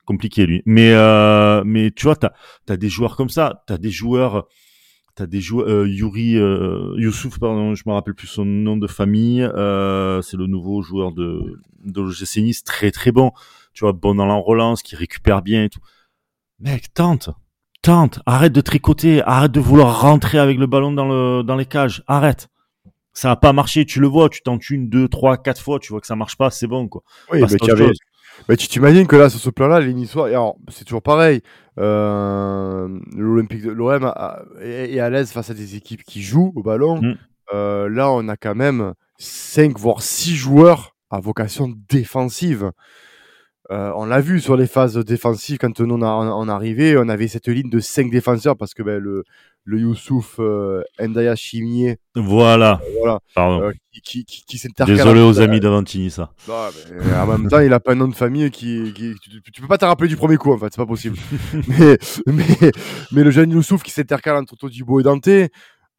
[0.06, 0.62] compliqué lui.
[0.66, 2.32] Mais euh, mais tu vois, t'as
[2.70, 4.48] as des joueurs comme ça, t'as des joueurs,
[5.16, 8.88] t'as des joueurs euh, Yuri euh, Youssouf pardon, je me rappelle plus son nom de
[8.88, 9.42] famille.
[9.44, 13.32] Euh, c'est le nouveau joueur de de l'OGC Nice, très très bon.
[13.74, 15.82] Tu vois, bon dans la relance, qui récupère bien et tout.
[16.60, 17.30] Mec, tente
[17.86, 21.68] tente, arrête de tricoter, arrête de vouloir rentrer avec le ballon dans, le, dans les
[21.68, 22.48] cages, arrête.
[23.14, 25.94] Ça n'a pas marché, tu le vois, tu tentes une, deux, trois, quatre fois, tu
[25.94, 27.04] vois que ça marche pas, c'est bon quoi.
[27.32, 27.72] Oui, mais, tu
[28.50, 31.42] mais tu t'imagines que là, sur ce plan-là, les Niçois, alors c'est toujours pareil.
[31.78, 34.12] Euh, L'Olympique, l'OM
[34.62, 37.00] est à l'aise face à des équipes qui jouent au ballon.
[37.02, 37.18] Mm.
[37.54, 42.72] Euh, là, on a quand même 5 voire 6 joueurs à vocation défensive.
[43.72, 47.28] Euh, on l'a vu sur les phases défensives quand on, a, on arrivait, on avait
[47.28, 49.24] cette ligne de cinq défenseurs parce que ben, le,
[49.64, 52.80] le Youssouf euh, Ndaya Chimier, Voilà.
[53.00, 53.64] voilà, Pardon.
[53.64, 54.96] euh, qui, qui, qui, qui s'intercale.
[54.96, 56.32] Désolé aux entre- amis d'Avantini, ça.
[56.48, 56.54] Non,
[56.94, 59.62] mais en même temps, il a pas un nom de famille qui, qui tu, tu
[59.62, 61.18] peux pas te rappeler du premier coup en fait, c'est pas possible.
[61.68, 61.98] mais,
[62.28, 62.72] mais,
[63.12, 65.28] mais le jeune Youssouf qui s'intercale entre Todibo et Dante,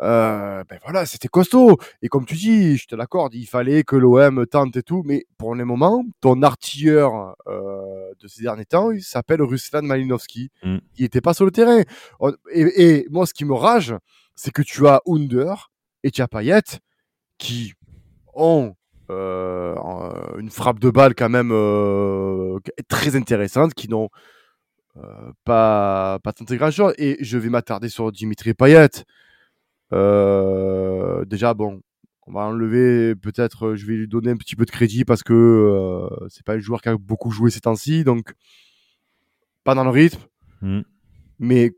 [0.02, 1.76] euh, ben voilà, c'était costaud.
[2.02, 5.24] Et comme tu dis, je te l'accorde, il fallait que l'OM tente et tout, mais
[5.38, 10.50] pour le moment, ton artilleur euh, de ces derniers temps, il s'appelle Ruslan Malinowski.
[10.62, 10.76] Mm.
[10.98, 11.82] Il était pas sur le terrain.
[12.20, 12.62] On- Et,
[13.00, 13.94] et moi, ce qui me rage,
[14.34, 15.70] c'est que tu as Under
[16.04, 16.60] et tu as Payet
[17.38, 17.72] qui
[18.34, 18.74] ont
[19.10, 19.74] euh,
[20.38, 21.52] une frappe de balle quand même
[22.88, 24.08] très intéressante, qui n'ont
[25.44, 26.94] pas, pas tenté grand chose.
[26.98, 28.88] Et je vais m'attarder sur Dimitri Payet.
[29.92, 31.80] Euh, déjà, bon,
[32.26, 35.32] on va enlever peut-être, je vais lui donner un petit peu de crédit parce que
[35.32, 38.32] euh, c'est pas un joueur qui a beaucoup joué ces temps-ci, donc
[39.64, 40.22] pas dans le rythme.
[40.62, 40.80] Mm.
[41.38, 41.72] Mais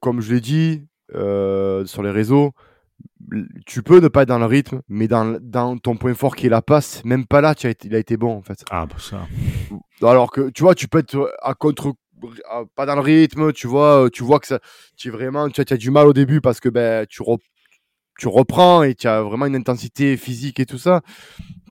[0.00, 2.52] comme je l'ai dit euh, sur les réseaux,
[3.66, 6.46] tu peux ne pas être dans le rythme, mais dans, dans ton point fort qui
[6.46, 8.64] est la passe, même pas là, tu as été, il a été bon en fait.
[8.70, 9.26] Ah, bah ça.
[10.02, 11.94] Alors que tu vois, tu peux être à contre,
[12.74, 14.60] pas dans le rythme, tu vois, euh, tu vois que ça,
[14.96, 17.40] tu es vraiment, tu as, as du mal au début parce que ben tu, re-
[18.18, 21.00] tu reprends et tu as vraiment une intensité physique et tout ça.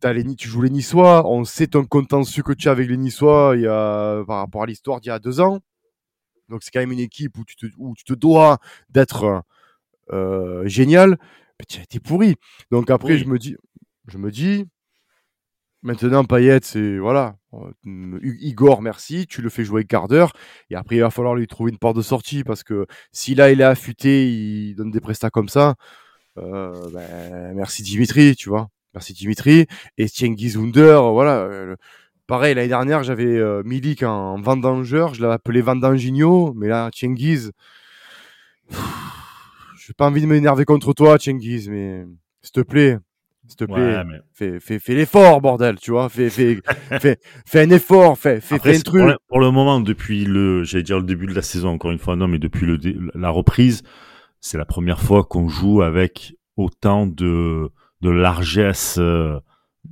[0.02, 2.98] T'as les, tu joues les Niçois, on sait ton contentieux que tu as avec les
[2.98, 5.60] Niçois il y a, par rapport à l'histoire d'il y a deux ans.
[6.48, 8.58] Donc c'est quand même une équipe où tu te, où tu te dois
[8.90, 9.44] d'être
[10.12, 11.18] euh, génial.
[11.60, 12.36] Mais tu as été pourri.
[12.72, 13.20] Donc après, Oui.
[13.20, 13.58] je me dis,
[14.08, 14.66] je me dis,
[15.84, 17.36] maintenant Payet, c'est voilà,
[17.86, 20.34] Igor, merci, tu le fais jouer quart d'heure.
[20.70, 23.52] Et après, il va falloir lui trouver une porte de sortie parce que si là
[23.52, 25.76] il est affûté, il donne des prestats comme ça.
[26.38, 28.70] euh, ben, merci Dimitri, tu vois.
[28.94, 29.68] Merci Dimitri.
[29.98, 31.40] Et Cengiz Under, voilà.
[31.40, 31.76] euh,
[32.28, 37.52] pareil, l'année dernière, j'avais euh, Milik en vendangeur, je l'avais appelé Vendangigno, mais là, Cengiz,
[39.80, 42.06] j'ai pas envie de m'énerver contre toi, Cengiz, mais
[42.42, 42.98] s'il te plaît,
[43.50, 46.62] s'il te plaît, Ouais, mais fais, fais, fais l'effort, bordel, tu vois, fais, fais,
[47.02, 49.02] fais, fais un effort, fais, fais, Après, un truc.
[49.02, 51.92] pour, le, pour le moment, depuis le, j'allais dire le début de la saison, encore
[51.92, 52.78] une fois, non, mais depuis le,
[53.16, 53.84] la reprise,
[54.40, 57.70] c'est la première fois qu'on joue avec autant de,
[58.02, 59.38] de largesse euh,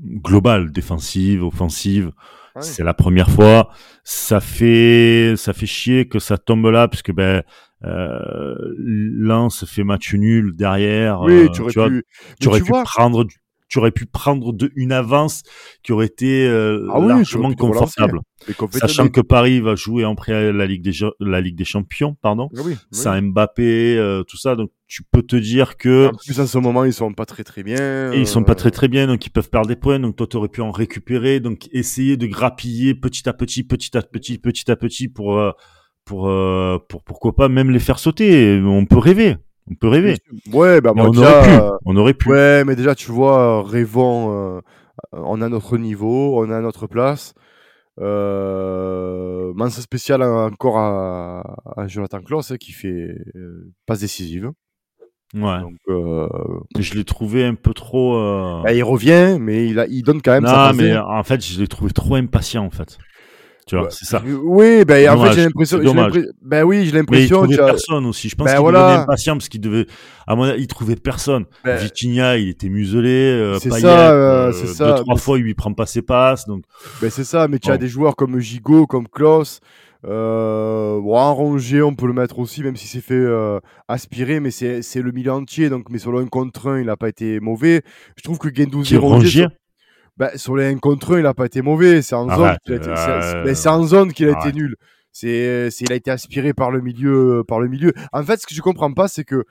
[0.02, 2.12] globale, défensive, offensive.
[2.56, 2.62] Ouais.
[2.62, 3.70] C'est la première fois.
[4.04, 7.44] Ça fait, ça fait chier que ça tombe là, parce que ben,
[7.84, 11.22] euh, Lens fait match nul derrière.
[11.22, 12.04] Oui, euh, tu aurais pu,
[12.40, 13.36] tu mais aurais tu pu vois, prendre du-
[13.68, 15.44] tu aurais pu prendre de, une avance
[15.84, 18.22] qui aurait été euh, Ah oui, largement confortable.
[18.72, 22.50] Sachant que Paris va jouer en pré la Ligue des la Ligue des Champions, pardon,
[22.56, 22.78] Ah oui, oui.
[22.92, 26.58] sans Mbappé, euh, tout ça, donc tu peux te dire que En plus, en ce
[26.58, 28.14] moment, ils sont pas très très bien.
[28.14, 30.16] et ils sont pas euh, très très bien, donc ils peuvent perdre des points, donc
[30.16, 34.38] toi t'aurais pu en récupérer, donc essayer de grappiller petit à petit, petit à petit,
[34.38, 35.52] petit à petit pour euh,
[36.06, 38.62] pour euh, pour pourquoi pas même les faire sauter.
[38.64, 39.36] On peut rêver,
[39.70, 40.18] on peut rêver.
[40.54, 42.30] Ouais, bah moi on déjà, aurait pu, euh, on aurait pu.
[42.30, 44.62] Ouais, mais déjà, tu vois, rêvons, euh,
[45.12, 47.34] on a notre niveau, on a notre place.
[48.00, 51.42] Euh, mention spéciale encore à,
[51.76, 54.52] à Jonathan Klaus hein, qui fait euh, passe décisive.
[55.34, 55.60] Ouais.
[55.60, 56.28] Donc, euh,
[56.80, 58.16] Je l'ai trouvé un peu trop.
[58.16, 60.92] euh, bah, il revient, mais il, a, il donne quand même sa Non, passe mais
[60.92, 60.98] D.
[60.98, 62.98] en fait, je l'ai trouvé trop impatient, en fait.
[63.68, 64.22] Tu vois, c'est ça.
[64.26, 65.80] Oui, ben en fait, j'ai l'impression.
[66.42, 67.38] Ben oui, j'ai Mais il l'impression.
[67.44, 68.30] trouvait as- personne aussi.
[68.30, 68.80] Je pense Ben qu'il voilà.
[68.88, 69.86] devenait impatient parce qu'il devait.
[70.26, 71.46] À mon avis, il trouvait personne.
[71.66, 73.10] Ben, Vitinha, il était muselé.
[73.10, 74.88] Euh, C'est ça, euh, euh, c'est ça.
[74.94, 76.46] Deux, trois Mais fois, il lui prend pas ses passes.
[76.48, 76.64] Donc,
[77.02, 77.80] Ben c'est ça, mais tu as Bon.
[77.82, 79.60] des joueurs comme Gigot, comme Klaus.
[80.06, 84.40] Euh, bon, en Rongier, on peut le mettre aussi, même si c'est fait euh, aspirer,
[84.40, 85.70] mais c'est le milieu entier.
[85.70, 87.82] Donc, mais le 1 contre 1, il n'a pas été mauvais.
[88.16, 89.48] Je trouve que Gendouzi Rongier, Rongier.
[90.18, 92.02] Sur, ben, sur les 1 contre 1, il n'a pas été mauvais.
[92.02, 94.52] C'est en zone qu'il a été, euh, c'est- ben, c'est en zone qu'il a été
[94.54, 94.76] nul.
[95.12, 97.94] C'est il a été aspiré par le milieu, par le milieu.
[98.14, 99.46] En fait, ce que je comprends pas, c'est que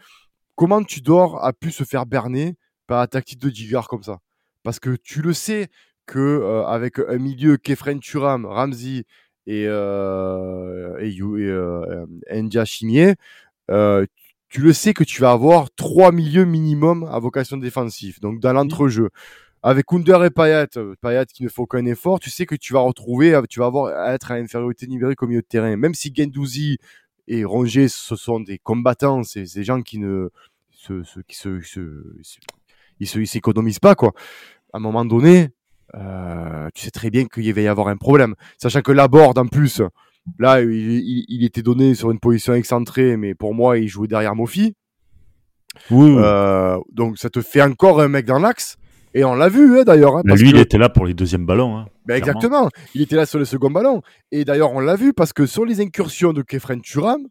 [0.55, 4.19] comment tu dors a pu se faire berner par la tactique de Digard comme ça?
[4.63, 5.69] Parce que tu le sais
[6.07, 9.05] que euh, avec un milieu Kefren Turam, Ramsey
[9.49, 13.15] et, euh, et, You- et euh, Ndia Chimier,
[13.71, 14.07] euh,
[14.49, 18.21] tu le sais que tu vas avoir trois milieux minimum à vocation défensive.
[18.21, 19.11] Donc dans l'entrejeu.
[19.69, 22.73] Avec Under et Payet, euh, Payet qui ne fait aucun effort, tu sais que tu
[22.73, 25.75] vas retrouver, euh, tu vas avoir à être à infériorité numérique au milieu de terrain.
[25.77, 26.79] Même si Gendouzi
[27.27, 30.29] et Rongier, ce sont des combattants, c'est des gens qui ne
[30.71, 31.61] se, se- qui se,
[33.01, 34.13] ils se, ils s'économisent pas quoi.
[34.73, 35.49] À un moment donné,
[35.97, 39.47] euh, tu sais très bien qu'il va y avoir un problème, sachant que Laborde en
[39.49, 39.83] plus,
[40.39, 44.07] là, il, il- il était donné sur une position excentrée, mais pour moi, il jouait
[44.07, 44.77] derrière Mofi.
[45.91, 46.17] Oui, oui.
[46.19, 48.77] Euh, donc ça te fait encore un mec dans l'axe.
[49.19, 50.17] Et on l'a vu hein, d'ailleurs.
[50.19, 51.77] hein, parce lui, que- il était là pour les deuxièmes ballons.
[51.79, 51.87] Hein.
[52.05, 52.69] Ben, exactement.
[52.95, 54.03] Il était là sur le second ballon.
[54.31, 57.23] Et d'ailleurs, on l'a vu parce que sur les incursions de Kefren Turam,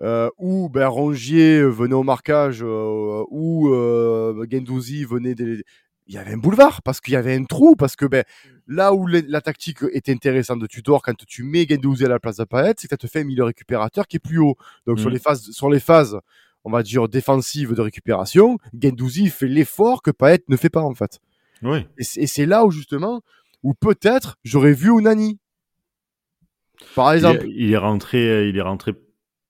[0.00, 5.62] euh, où ben, Rongier venait au marquage, euh, où euh, Gendouzi venait des...
[6.08, 8.24] Il y avait un boulevard, parce qu'il y avait un trou, parce que ben,
[8.66, 12.38] là où la tactique est intéressante de Tudor, quand tu mets Gendouzi à la place
[12.38, 14.56] de Payet, c'est que tu te fait un milieu récupérateur qui est plus haut.
[14.86, 15.12] Donc sur, Mm.
[15.12, 16.18] les phases, sur les phases,
[16.64, 20.94] on va dire, défensives de récupération, Gendouzi fait l'effort que Payet ne fait pas, en
[20.94, 21.18] fait.
[21.62, 21.86] Oui.
[21.98, 23.20] Et c'est là où, justement,
[23.62, 25.38] où peut-être j'aurais vu Onani.
[26.94, 27.44] Par Il exemple.
[27.46, 28.92] est, il est rentré, il est rentré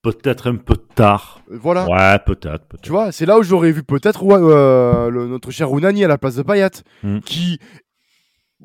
[0.03, 1.40] peut-être un peu tard.
[1.48, 1.87] Voilà.
[1.88, 2.66] Ouais, peut-être.
[2.66, 2.83] peut-être.
[2.83, 6.35] Tu vois, c'est là où j'aurais vu peut-être euh, notre cher Unani à la place
[6.37, 6.70] de Payet,
[7.03, 7.20] Mm.
[7.20, 7.59] qui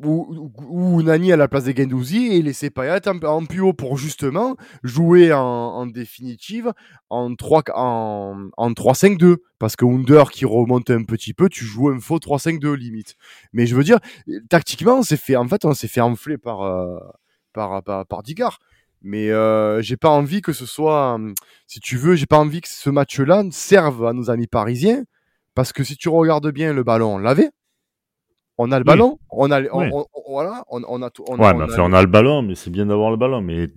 [0.04, 3.98] ou, Unani à la place de Gendouzi et laisser Payet en, en plus haut pour
[3.98, 6.74] justement jouer en, définitive
[7.10, 12.00] en 3 en, 3-5-2 parce que Under qui remonte un petit peu, tu joues un
[12.00, 13.16] faux 3-5-2 limite.
[13.54, 14.00] Mais je veux dire
[14.50, 17.00] tactiquement, on s'est fait en fait on s'est fait enfler par euh,
[17.54, 18.60] par par, par Digard.
[19.02, 21.34] Mais euh, j'ai pas envie que ce soit hum,
[21.68, 25.04] si tu veux, j'ai pas envie que ce match-là serve à nos amis parisiens,
[25.54, 27.52] parce que si tu regardes bien le ballon, on l'avait.
[28.58, 28.88] On a le Oui.
[28.88, 29.90] ballon, on a, on, Oui.
[29.94, 31.24] on- on- voilà, on, on a tout.
[31.30, 33.12] On, Ouais, a, mais on enfin, a- on a le ballon, mais c'est bien d'avoir
[33.12, 33.42] le ballon.
[33.42, 33.70] Mais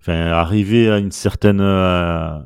[0.00, 2.38] enfin, arriver à une certaine, euh,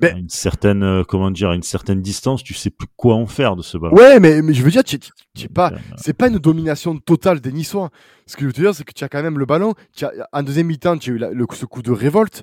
[0.00, 3.14] Mais- à une certaine, euh, comment dire, à une certaine distance, tu sais plus quoi
[3.14, 3.94] en faire de ce ballon.
[3.94, 6.96] Ouais, mais, mais je veux dire, tu tu- tu pas, euh, c'est pas une domination
[6.98, 7.90] totale des Niçois.
[8.26, 9.74] Ce que je veux dire, c'est que tu as quand même le ballon.
[9.96, 12.42] Tu as, en deuxième mi-temps, tu as eu la- le, ce coup de révolte.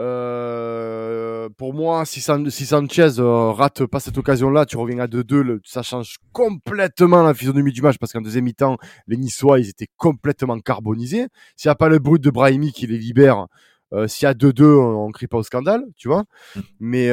[0.00, 5.06] Euh, pour moi, si, San- si Sanchez euh, rate pas cette occasion-là, tu reviens à
[5.06, 9.60] 2-2, le- ça change complètement la physionomie du match parce qu'en deuxième mi-temps, les Niçois,
[9.60, 11.26] ils étaient complètement carbonisés.
[11.56, 13.46] S'il n'y a pas le brut de Brahimi qui les libère,
[13.92, 16.24] euh, s'il y a 2-2, on, on crie pas au scandale, tu vois.
[16.56, 16.60] Mm.
[16.80, 17.08] Mais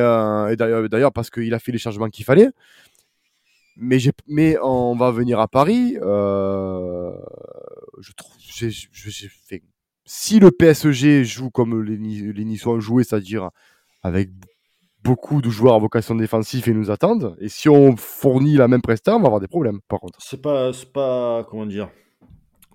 [0.55, 2.49] d'ailleurs, parce qu'il a fait les changements qu'il fallait.
[3.79, 5.97] Mais, on va venir à Paris.
[7.99, 8.71] je trouve, j'ai
[9.29, 9.61] fait.
[10.09, 13.49] Si le PSG joue comme les, les Niçois ont joué, c'est-à-dire
[14.01, 14.29] avec
[15.03, 18.81] beaucoup de joueurs à vocation défensive et nous attendent, et si on fournit la même
[18.81, 19.81] presta, on va avoir des problèmes.
[19.87, 20.17] Par contre.
[20.21, 21.89] C'est pas, c'est pas, comment dire,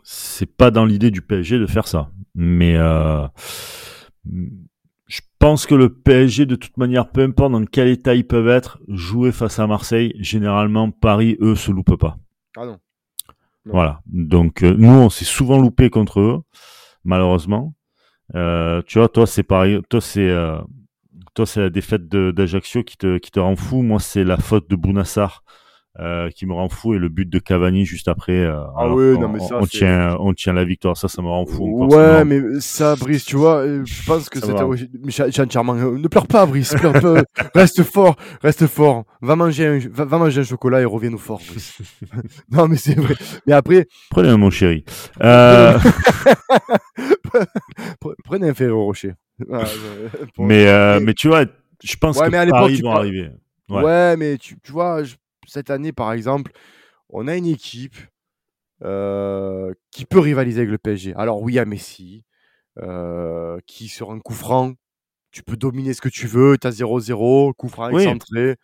[0.02, 2.10] c'est pas dans l'idée du PSG de faire ça.
[2.34, 3.26] Mais euh,
[5.06, 8.48] je pense que le PSG, de toute manière, peu importe dans quel état ils peuvent
[8.48, 12.18] être, jouer face à Marseille, généralement Paris, eux, se loupent pas.
[12.56, 12.78] Ah non.
[13.64, 13.74] Non.
[13.74, 14.00] Voilà.
[14.06, 16.42] Donc euh, nous, on s'est souvent loupé contre eux,
[17.04, 17.74] malheureusement.
[18.34, 19.80] Euh, tu vois, toi, c'est pareil.
[19.88, 20.58] Toi, c'est euh,
[21.34, 23.82] toi, c'est la défaite d'Ajaccio qui te qui te rend fou.
[23.82, 25.42] Moi, c'est la faute de Bounassar
[26.00, 28.32] euh, qui me rend fou et le but de Cavani juste après.
[28.38, 30.96] euh, Ah non, mais ça, on tient on tient la victoire.
[30.96, 31.86] Ça, ça me rend fou.
[31.86, 34.62] Ouais, mais ça, Brice, tu vois, euh, je pense que c'était.
[35.08, 35.74] j'ai- entièrement.
[35.76, 36.74] euh, Ne pleure pas, Brice.
[36.74, 37.22] pleure pas.
[37.54, 39.04] reste fort, reste fort.
[39.20, 41.78] Va manger un, va, va manger un chocolat et reviens-nous fort, Brice.
[42.50, 43.14] non, mais c'est vrai.
[43.46, 44.84] Mais après, Prenez mon chéri.
[45.22, 45.76] Euh,
[48.00, 49.14] pre- prenez un Ferrero Rocher.
[49.52, 49.64] Ah,
[50.34, 51.44] pour- mais euh, mais tu vois,
[51.82, 53.30] je pense Ouais, que mais à Paris vont arriver.
[53.68, 54.16] Ouais, Ouais.
[54.16, 55.14] mais tu, tu vois, je-
[55.46, 56.52] cette année, par exemple,
[57.08, 57.96] on a une équipe
[58.84, 61.14] euh, qui peut rivaliser avec le PSG.
[61.14, 62.24] Alors oui, a Messi,
[62.78, 64.72] euh, qui sur un coup franc,
[65.30, 68.02] tu peux dominer ce que tu veux, tu as 0-0, coup franc Oui.
[68.02, 68.56] excentré,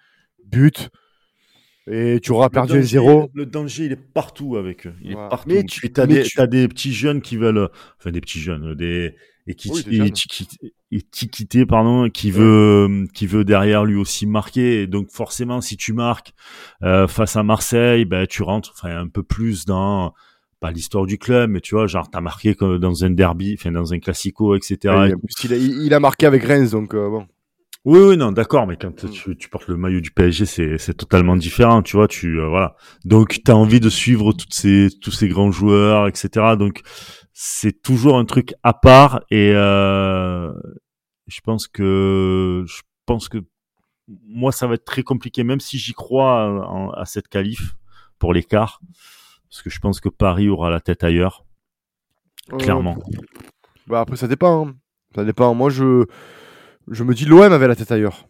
[0.45, 0.91] but,
[1.91, 3.31] et tu auras Le perdu danger- 0.
[3.33, 4.95] Le danger, il est partout avec eux.
[5.01, 5.27] Il Voilà.
[5.27, 5.49] est partout.
[5.49, 9.15] Mais tu- as, des, des petits jeunes qui veulent, enfin des petits jeunes, des
[9.49, 10.13] et qui Oui, des jeunes.
[10.91, 14.83] étiquetés pardon, qui veut, qui veut derrière lui aussi marquer.
[14.83, 16.33] Et donc forcément, si tu marques
[16.83, 20.15] euh, face à Marseille, ben tu rentres, enfin un peu plus dans
[20.61, 23.71] pas l'histoire du club, mais tu vois, genre t'as marqué comme dans un derby, enfin
[23.71, 24.95] dans un classico, etc.
[24.95, 27.27] Ouais, Et il, a, il- il a marqué avec Reims, donc euh, bon.
[27.85, 29.11] oui, oui, non, d'accord, mais quand Mm.
[29.11, 32.49] tu, tu portes le maillot du PSG, c'est, c'est totalement différent, tu vois, tu, euh,
[32.49, 32.75] voilà.
[33.05, 36.57] Donc, tu as envie de suivre toutes ces, tous ces grands joueurs, etc.
[36.59, 36.81] Donc,
[37.41, 40.53] c'est toujours un truc à part et, euh,
[41.29, 43.39] je pense que, je pense que
[44.27, 47.77] moi, ça va être très compliqué, même si j'y crois à, en- à cette qualif
[48.19, 48.81] pour l'écart.
[49.49, 51.45] Parce que je pense que Paris aura la tête ailleurs,
[52.59, 52.97] clairement.
[53.15, 53.19] Euh,
[53.87, 54.67] bah, après, ça dépend.
[54.67, 54.75] hein.
[55.15, 55.55] Ça dépend.
[55.55, 56.07] Moi, je,
[56.89, 58.27] je me dis l'OM avait la tête ailleurs.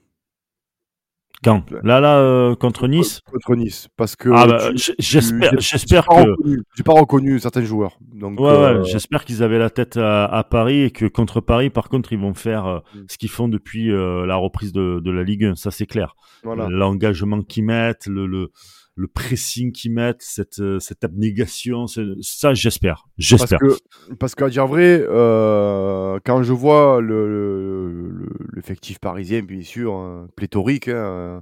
[1.45, 1.63] Quand?
[1.85, 3.21] Là, là, euh, contre Nice?
[3.31, 3.89] Contre Nice.
[3.97, 4.29] Parce que.
[4.35, 7.97] Ah, bah, j'espère, que, reconnu- J'ai pas reconnu certains joueurs.
[8.13, 11.41] Donc, Ouais, euh, ouais, j'espère qu'ils avaient la tête à, à Paris et que contre
[11.41, 12.99] Paris, par contre, ils vont faire euh, Mm.
[13.09, 16.17] ce qu'ils font depuis euh, la reprise de, de la Ligue 1, ça c'est clair.
[16.43, 16.69] voilà.
[16.69, 18.51] L'engagement qu'ils mettent, le, le,
[19.01, 23.59] le pressing qu'ils mettent, cette, euh, cette abnégation, ça j'espère, Parce j'espère.
[23.61, 29.63] que, parce qu'à dire vrai, euh, quand je vois le- le- le- l'effectif parisien, bien
[29.63, 31.41] sûr, hein, pléthorique, il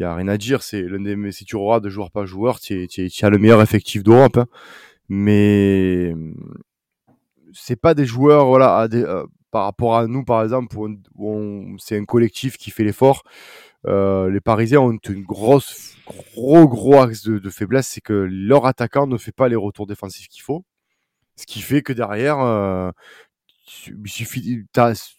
[0.00, 0.62] n'y a rien à dire.
[0.62, 2.86] C'est l'un des, mais si tu regardes joueur par joueur, tu
[3.22, 4.36] as le meilleur effectif d'Europe.
[4.36, 4.46] hein.
[5.08, 6.14] Mais
[7.54, 10.76] c'est pas des joueurs, voilà, euh, par rapport à nous, par exemple,
[11.16, 13.22] où, c'est un collectif qui fait l'effort.
[13.86, 18.66] Euh, les Parisiens ont une grosse, gros, gros axe de, de faiblesse, c'est que leur
[18.66, 20.64] attaquant ne fait pas les retours défensifs qu'il faut.
[21.36, 22.90] Ce qui fait que derrière, euh,
[23.88, 24.64] il suffit,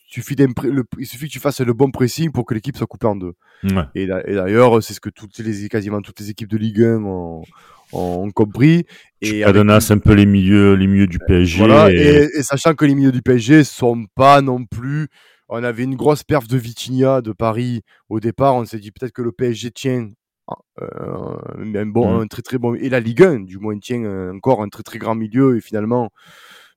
[0.06, 3.08] suffit le, il suffit que tu fasses le bon pressing pour que l'équipe soit coupée
[3.08, 3.34] en deux.
[3.63, 3.84] Ouais.
[3.95, 7.04] Et, et d'ailleurs, c'est ce que toutes les, quasiment toutes les équipes de Ligue 1
[7.04, 7.43] ont,
[7.91, 8.86] ont compris.
[9.21, 11.58] Et Adonas, un peu les milieux, les milieux du PSG.
[11.58, 12.30] Voilà, et...
[12.36, 15.08] Et, sachant que les milieux du PSG sont pas non plus.
[15.49, 18.56] On avait une grosse perf de Vitinha de Paris au départ.
[18.56, 20.10] On s'est dit peut-être que le PSG tient
[20.82, 21.38] euh,
[21.75, 22.21] un bon, mm.
[22.21, 22.75] un très très bon.
[22.75, 25.58] Et la Ligue 1, du moins, tient encore un très très grand milieu.
[25.58, 26.10] Et finalement,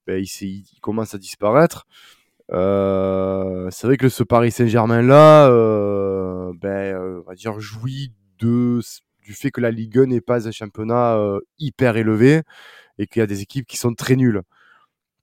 [0.06, 1.86] ben, il, il, commence à disparaître.
[2.52, 8.12] Euh, c'est vrai que ce Paris Saint-Germain là, euh, ben, euh, on va dire jouit
[8.38, 8.80] de
[9.24, 12.42] du fait que la Ligue 1 n'est pas un championnat euh, hyper élevé
[12.98, 14.42] et qu'il y a des équipes qui sont très nulles.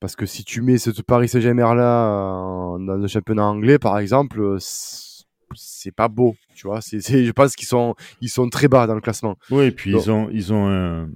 [0.04, 4.58] Parce que si tu mets ce Paris Saint-Germain là dans le championnat anglais, par exemple,
[4.60, 6.82] c'est pas beau, tu vois.
[6.82, 9.38] Je pense qu'ils sont, ils sont très bas dans le classement.
[9.50, 11.08] Oui, et puis ils ont, ils ont un,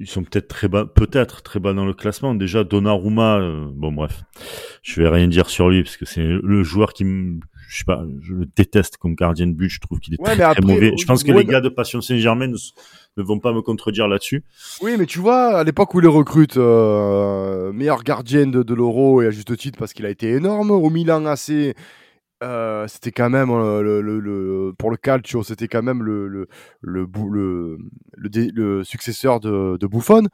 [0.00, 2.34] ils sont peut-être très bas, peut-être très bas dans le classement.
[2.34, 4.22] Déjà, Donnarumma, euh, bon bref,
[4.82, 7.84] je vais rien dire sur lui parce que c'est le joueur qui me, je sais
[7.84, 9.68] pas, je le déteste comme gardien de but.
[9.68, 10.92] Je trouve qu'il est très, très, mauvais.
[10.98, 12.56] Je pense que les gars de Passion Saint-Germain ne,
[13.16, 14.42] vont pas me contredire là-dessus.
[14.80, 19.22] Oui, mais tu vois, à l'époque où il recrute euh, meilleur gardien de, de l'Euro
[19.22, 21.74] et à juste titre parce qu'il a été énorme au Milan AC
[22.42, 26.26] euh, c'était quand même euh, le, le, le, pour le calcio, c'était quand même le
[26.26, 26.48] le
[26.80, 27.78] le, le,
[28.16, 30.24] le successeur de, de Buffon.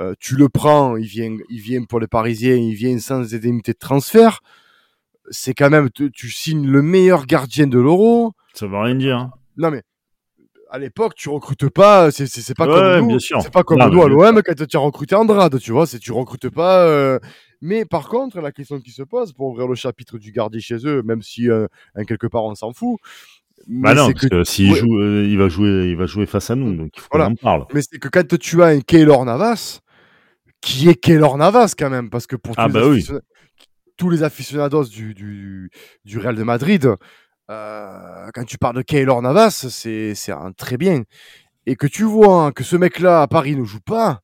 [0.00, 3.72] Euh, tu le prends, il vient, il vient pour les Parisiens, il vient sans indemnité
[3.72, 4.40] de transfert.
[5.30, 8.32] C'est quand même, tu, tu, signes le meilleur gardien de l'Euro.
[8.52, 9.16] Ça veut rien dire.
[9.16, 9.30] Hein.
[9.56, 9.82] Non mais
[10.70, 14.08] à l'époque, tu recrutes pas, c'est c'est pas comme nous, c'est pas comme nous à
[14.08, 16.86] l'OM quand tu as recruté Andrade, tu vois, c'est tu recrutes pas.
[16.86, 17.18] Euh...
[17.60, 20.86] Mais par contre, la question qui se pose pour ouvrir le chapitre du gardien chez
[20.86, 21.66] eux, même si euh,
[22.06, 22.98] quelque part on s'en fout.
[23.66, 26.56] Bah non, parce que, s'il joue, euh, il va jouer, il va jouer face à
[26.56, 27.66] nous, donc il faut qu'on en parle.
[27.74, 29.80] Mais c'est que quand tu as un Keylor Navas,
[30.62, 33.06] qui est Keylor Navas quand même, parce que pour ah tous, bah les, oui.
[33.98, 35.70] tous les aficionados du, du,
[36.06, 36.94] du Real de Madrid,
[37.50, 41.02] euh, quand tu parles de Keylor Navas, c'est un très bien.
[41.66, 44.20] Et que tu vois que ce mec-là à Paris ne joue pas,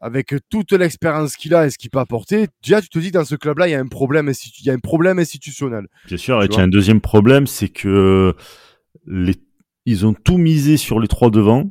[0.00, 3.24] avec toute l'expérience qu'il a et ce qu'il peut apporter, déjà tu te dis dans
[3.24, 5.86] ce club-là, il y a un problème, il y a un problème institutionnel.
[6.06, 8.34] Bien sûr, et il y a un deuxième problème, c'est que
[9.06, 9.34] les...
[9.86, 11.70] ils ont tout misé sur les trois devants.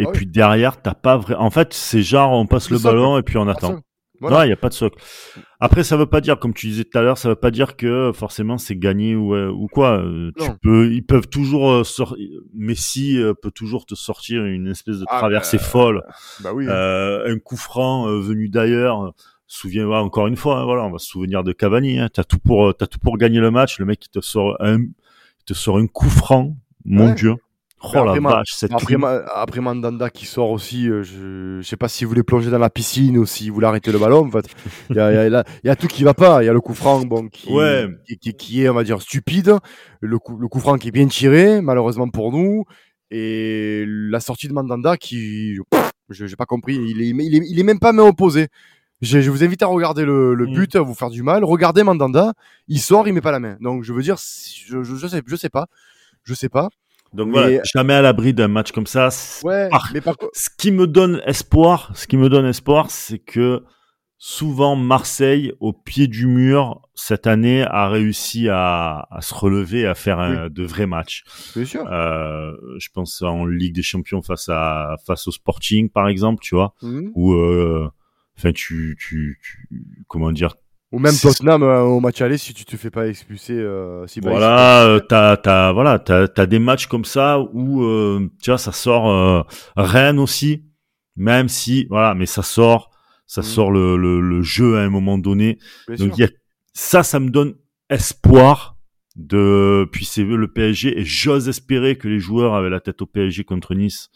[0.00, 1.34] Et ah puis derrière, t'as pas vrai.
[1.34, 3.80] En fait, c'est genre on passe le ballon et puis on attend.
[4.20, 4.98] Non, il n'y a pas de socle.
[5.60, 7.76] Après, ça veut pas dire, comme tu disais tout à l'heure, ça veut pas dire
[7.76, 9.98] que forcément c'est gagné ou, euh, ou quoi.
[9.98, 12.26] Euh, tu peux, ils peuvent toujours euh, sortir.
[12.54, 16.02] Messi peut toujours te sortir une espèce de ah, traversée bah, folle,
[16.40, 19.14] bah oui, un coup franc venu d'ailleurs.
[19.50, 21.98] Souviens, moi encore une fois, hein, voilà, on va se souvenir de Cavani.
[21.98, 23.78] Hein, t'as tout pour, t'as tout pour gagner le match.
[23.78, 27.34] Le mec qui te sort un, il te sort un coup franc, mon dieu.
[27.80, 28.96] Oh la vache, cette après,
[29.32, 32.70] après, Mandanda qui sort aussi, euh, je, je sais pas s'il voulait plonger dans la
[32.70, 34.26] piscine ou s'il voulait arrêter le ballon.
[34.26, 34.46] En fait,
[34.90, 36.42] il y a, y, a, y a, tout qui va pas.
[36.42, 37.86] Il y a le coup franc, bon, qui, ouais.
[38.20, 39.56] qui, qui, est, on va dire, stupide.
[40.00, 42.64] Le coup, le coup franc qui est bien tiré, malheureusement pour nous.
[43.12, 45.54] Et la sortie de Mandanda qui,
[46.10, 46.74] je j'ai pas compris.
[46.76, 48.48] Il est, il est, il est même pas main opposée.
[49.00, 50.52] Je, je, vous invite à regarder le, le mm.
[50.52, 51.44] but, à vous faire du mal.
[51.44, 52.32] Regardez Mandanda,
[52.66, 53.56] il sort, il met pas la main.
[53.60, 55.68] Donc je veux dire, je, je, je sais, je sais pas,
[56.24, 56.68] je sais pas.
[57.12, 59.08] Donc voilà, jamais à l'abri d'un match comme ça.
[59.42, 60.16] Ouais, mais par...
[60.32, 63.64] Ce qui me donne espoir, ce qui me donne espoir, c'est que
[64.18, 69.94] souvent Marseille, au pied du mur, cette année, a réussi à, à se relever, à
[69.94, 71.24] faire un, de vrais matchs.
[71.54, 71.86] Bien sûr.
[71.90, 76.56] Euh, je pense en Ligue des Champions face à face au Sporting, par exemple, tu
[76.56, 77.88] vois, où, euh,
[78.36, 79.68] enfin, tu, tu, tu,
[80.08, 80.56] comment dire,
[80.90, 83.52] ou même Tottenham euh, au match aller si tu te fais pas expulser.
[83.52, 88.30] Euh, si voilà, euh, t'as t'as voilà t'as t'as des matchs comme ça où euh,
[88.42, 89.42] tu vois ça sort euh,
[89.76, 90.64] Rennes aussi,
[91.16, 92.90] même si voilà, mais ça sort
[93.26, 93.44] ça mmh.
[93.44, 95.58] sort le, le, le jeu à un moment donné.
[95.88, 96.30] Bien Donc il y a
[96.72, 97.54] ça, ça me donne
[97.90, 98.76] espoir
[99.16, 103.06] de puis c'est le PSG et j'ose espérer que les joueurs avaient la tête au
[103.06, 104.08] PSG contre Nice.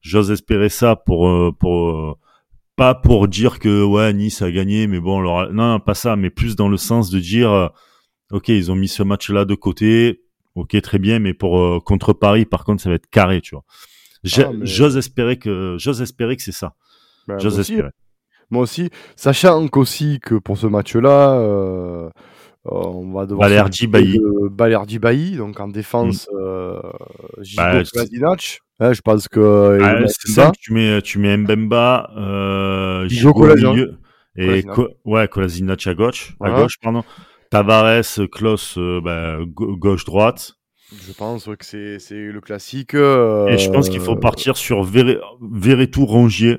[0.00, 2.18] J'ose espérer ça pour pour
[2.76, 6.30] pas pour dire que ouais Nice a gagné, mais bon, alors, non, pas ça, mais
[6.30, 7.68] plus dans le sens de dire, euh,
[8.30, 10.22] ok, ils ont mis ce match-là de côté,
[10.54, 13.54] ok, très bien, mais pour euh, contre Paris, par contre, ça va être carré, tu
[13.54, 13.64] vois.
[14.38, 16.74] Ah, j'ose espérer que j'ose espérer que c'est ça.
[17.26, 17.90] Ben, j'ose espérer.
[18.50, 22.10] Moi aussi, sachant qu'aussi que pour ce match-là, euh,
[22.64, 24.20] on va devoir Balerdi Bailly.
[24.50, 26.36] Balerdi Bailly, donc en défense, mm.
[26.36, 26.80] euh,
[27.56, 27.82] bah,
[28.92, 33.46] je pense que, ah, ça, tu mets tu mets Mbemba, euh, Gigo.
[34.36, 34.62] Et.
[34.62, 37.02] Co- ouais, Kolasinac à gauche, à gauche, pardon.
[37.50, 38.02] Tavares,
[38.32, 40.54] Klaus, euh, bah, gauche-droite.
[41.06, 42.94] Je pense que c'est c'est le classique.
[42.94, 46.58] euh, Et je pense qu'il faut partir sur Verre- Verretou Rongier.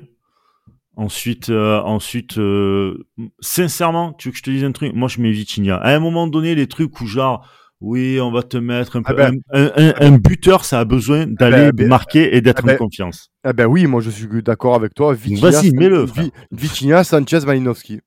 [0.96, 3.04] Ensuite, euh, ensuite, euh,
[3.40, 4.92] sincèrement, tu veux que je te dise un truc?
[4.94, 5.76] Moi, je mets Vitinha.
[5.76, 7.48] À un moment donné, les trucs où genre,
[7.84, 9.12] oui, on va te mettre un peu.
[9.12, 12.66] Ah ben- un, un- un buteur, ça a besoin d'aller ben- marquer et d'être ah
[12.66, 13.30] ben- en confiance.
[13.44, 15.14] Ah ben oui, moi je suis d'accord avec toi.
[15.14, 16.06] Vas-y, mets-le.
[16.50, 18.00] Vitinha, Sanchez, Malinowski.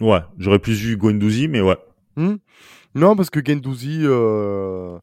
[0.00, 1.76] Ouais, j'aurais plus vu Guendouzi, mais ouais.
[2.16, 2.36] Hmm?
[2.94, 4.98] Non, parce que Gendouzi, euh,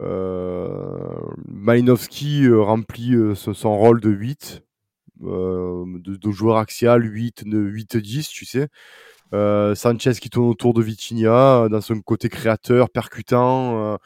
[0.00, 4.62] euh, Malinowski euh, remplit son rôle de 8,
[5.24, 8.68] euh, de, de joueur axial 8, de 8-10, tu sais.
[9.34, 13.98] Euh, Sanchez qui tourne autour de Vitinha euh, dans son côté créateur, percutant.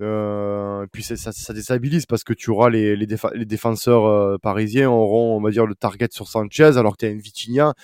[0.00, 4.38] euh, puis ça, ça déstabilise parce que tu auras les, les, défa- les défenseurs euh,
[4.38, 7.74] parisiens auront, on va dire, le target sur Sanchez alors que tu as un Vitinha.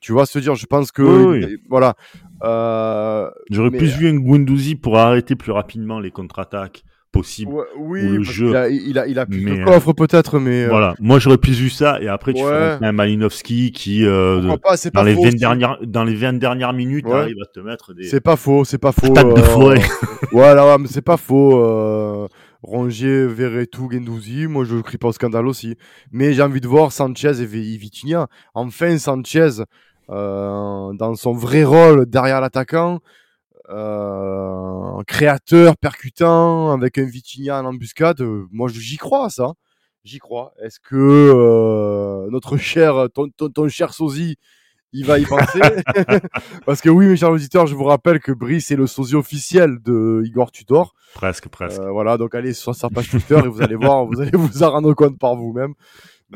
[0.00, 1.56] Tu vois se dire, je pense que Oui, oui.
[1.70, 1.94] voilà.
[2.42, 6.84] Euh, J'aurais Mais- plus vu un Guendouzi pour arrêter plus rapidement les contre-attaques
[7.14, 7.52] possibles.
[7.52, 8.46] Ouais, oui, ou le jeu.
[8.48, 10.94] qu'il a, il a, il a plus Mais, de euh, coffre peut-être, mais euh, Voilà,
[11.00, 12.76] moi j'aurais plus vu ça et après tu Ouais.
[12.78, 15.22] fais un Malinowski qui euh, pas, dans les faux.
[15.22, 15.36] 20 aussi.
[15.36, 17.14] dernières dans les 20 dernières minutes Ouais.
[17.20, 19.06] arrive à te mettre des C'est pas faux, c'est pas faux.
[19.06, 19.80] Attaque de forêt.
[20.32, 21.58] voilà, mais c'est pas faux.
[21.64, 22.26] Euh,
[22.62, 25.76] Rongier, Verretou, Gendouzi, moi je crie pas au scandale aussi.
[26.12, 28.26] Mais j'ai envie de voir Sanchez et Vi- Vitinha.
[28.54, 29.50] Enfin, Sanchez,
[30.10, 33.00] euh, dans son vrai rôle derrière l'attaquant,
[33.70, 39.54] euh, créateur, percutant, avec un Vitinha en embuscade, euh, moi j'y crois ça.
[40.04, 40.52] J'y crois.
[40.62, 44.36] Est-ce que euh, notre cher, ton, ton, ton cher sosie,
[44.92, 45.60] il va y penser?
[46.66, 49.78] Parce que oui, mes chers auditeurs, je vous rappelle que Brice est le sosie officiel
[49.82, 50.94] de Igor Tudor.
[51.14, 51.80] presque presque.
[51.80, 54.62] Euh, voilà, donc allez sur sa page Twitter et vous allez voir, vous allez vous
[54.62, 55.72] en rendre compte par vous-même.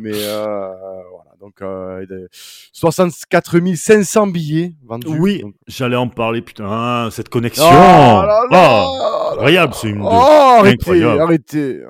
[0.01, 0.73] Mais euh,
[1.11, 2.29] voilà, donc euh, de-
[2.73, 5.07] 64 500 billets vendus.
[5.09, 7.65] oui, Donc- j'allais en parler putain, ah, cette connexion.
[7.65, 11.81] Oh là Oh, incroyable, c'est une Oh, arrêtez, arrêtez,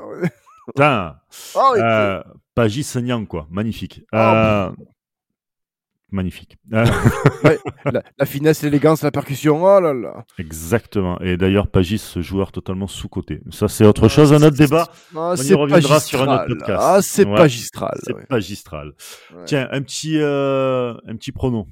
[0.67, 1.17] putain.
[1.55, 1.83] arrêtez.
[1.83, 2.23] Euh,
[2.55, 4.03] Pagis Sagnan, quoi, magnifique.
[4.13, 4.85] Ah, Euh,
[6.11, 6.57] magnifique.
[6.71, 10.25] La, la finesse, l'élégance, la percussion, oh là là.
[10.39, 11.19] exactement.
[11.21, 13.41] Et d'ailleurs, Pagis, ce joueur totalement sous-coté.
[13.51, 14.89] Ça, c'est autre chose, un autre débat.
[15.17, 16.59] Ah, y c'est reviendra sur un autre magistral.
[16.59, 16.83] podcast.
[16.85, 17.39] Ah, c'est Ouais.
[17.39, 17.99] magistral.
[18.03, 18.27] C'est ouais.
[18.31, 18.93] magistral.
[19.47, 21.67] Tiens, un petit, euh, un petit prono.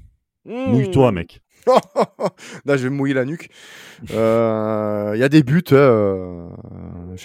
[0.45, 0.53] Mmh.
[0.71, 1.41] Mouille-toi, mec.
[2.65, 3.49] Là, je vais me mouiller la nuque.
[4.13, 5.63] Euh, Il y a des buts.
[5.71, 6.47] hein, euh,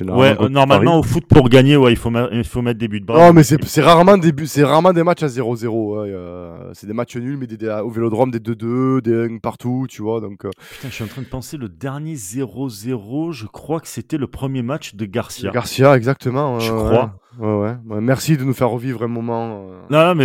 [0.08, 3.00] Ouais, euh, normalement, au foot, pour gagner, ouais, il faut, il faut mettre des buts
[3.00, 3.18] de bras.
[3.26, 5.66] Non, mais c'est rarement des c'est rarement des matchs à 0-0.
[6.02, 9.38] ouais, euh, c'est des matchs nuls, mais des, des- au Vélodrome des 2-2, des 1
[9.38, 10.20] partout, tu vois.
[10.20, 13.88] Donc, euh, Putain, je suis en train de penser, le dernier 0-0, je crois que
[13.88, 15.50] c'était le premier match de Garcia.
[15.50, 16.58] Garcia, exactement.
[16.60, 17.14] Je crois.
[17.38, 17.74] Ouais, ouais.
[17.86, 19.66] Ouais, Merci de nous faire revivre un moment.
[19.70, 20.24] euh, Non, mais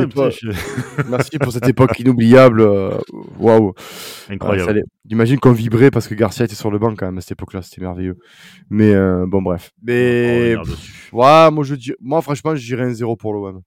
[0.00, 0.48] ouais, pas- je-
[1.10, 2.60] Merci pour cette époque inoubliable.
[2.62, 2.96] euh,
[3.38, 3.66] Waouh.
[4.28, 4.70] Ouais, incroyable.
[4.70, 4.82] allait.
[5.08, 7.60] J'imagine qu'on vibrait parce que Garcia était sur le banc quand même à cette époque-là,
[7.62, 8.16] c'était merveilleux.
[8.70, 9.70] Mais euh, bon, bref.
[9.82, 10.56] Mais
[11.12, 13.60] ouais, moi je dis, moi franchement, je dirais un 0 pour l'OM.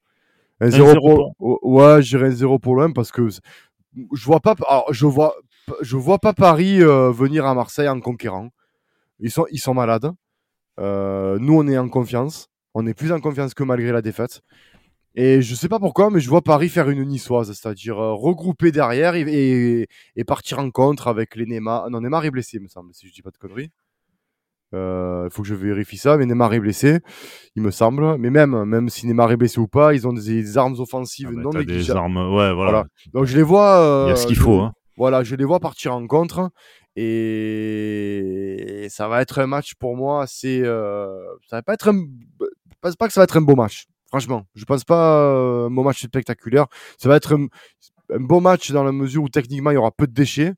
[0.59, 4.25] Un 0 0 pour, oh, ouais, je dirais un 0 pour l'OM parce que je
[4.25, 5.35] vois pas, alors, je vois,
[5.81, 8.49] je vois pas Paris venir à Marseille en conquérant.
[9.19, 10.11] Ils sont, ils sont malades.
[10.79, 12.49] Nous, on est en confiance.
[12.80, 14.41] On est plus en confiance que malgré la défaite.
[15.15, 18.71] Et je sais pas pourquoi, mais je vois Paris faire une niçoise, c'est-à-dire euh, regrouper
[18.71, 21.89] derrière et, et, et partir en contre avec les Neymar.
[21.89, 23.71] Non, Neymar est blessé, il me semble, si je dis pas de conneries.
[24.75, 26.99] Euh, Il faut que je vérifie ça, mais Neymar est blessé,
[27.55, 28.17] il me semble.
[28.19, 31.27] Mais même, même si Neymar est blessé ou pas, ils ont des, des armes offensives
[31.32, 31.99] Ah bah, non t'as des négligeables.
[31.99, 32.71] armes, ouais, voilà.
[32.71, 32.86] Voilà.
[33.13, 33.80] Donc je les vois.
[33.82, 34.59] euh, Il y a ce qu'il faut.
[34.59, 34.73] Hein.
[34.95, 36.51] Voilà, je les vois partir en contre.
[36.95, 40.61] Et ça va être un match pour moi assez.
[40.63, 41.07] euh,
[41.49, 42.05] Ça va pas être un.
[42.82, 43.88] Je pense pas que ça va être un beau match.
[44.07, 46.65] Franchement, je pense pas euh, un beau match spectaculaire.
[46.97, 47.45] Ça va être un,
[48.15, 50.53] un beau match dans la mesure où techniquement il y aura peu de déchets.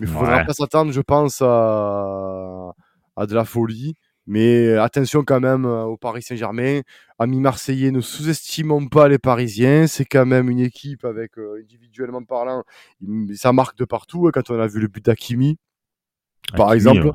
[0.00, 0.44] Mais il faudra Ouais.
[0.44, 2.72] pas s'attendre, je pense, à,
[3.16, 3.94] à de la folie.
[4.26, 6.80] Mais attention quand même euh, au Paris Saint-Germain.
[7.18, 9.86] Amis Marseillais, ne sous-estimons pas les Parisiens.
[9.86, 12.62] C'est quand même une équipe avec, euh, individuellement parlant,
[13.34, 14.26] ça marque de partout.
[14.26, 15.58] hein, Quand on a vu le but d'Akimi,
[16.56, 17.12] par Hakimi, exemple, ouais.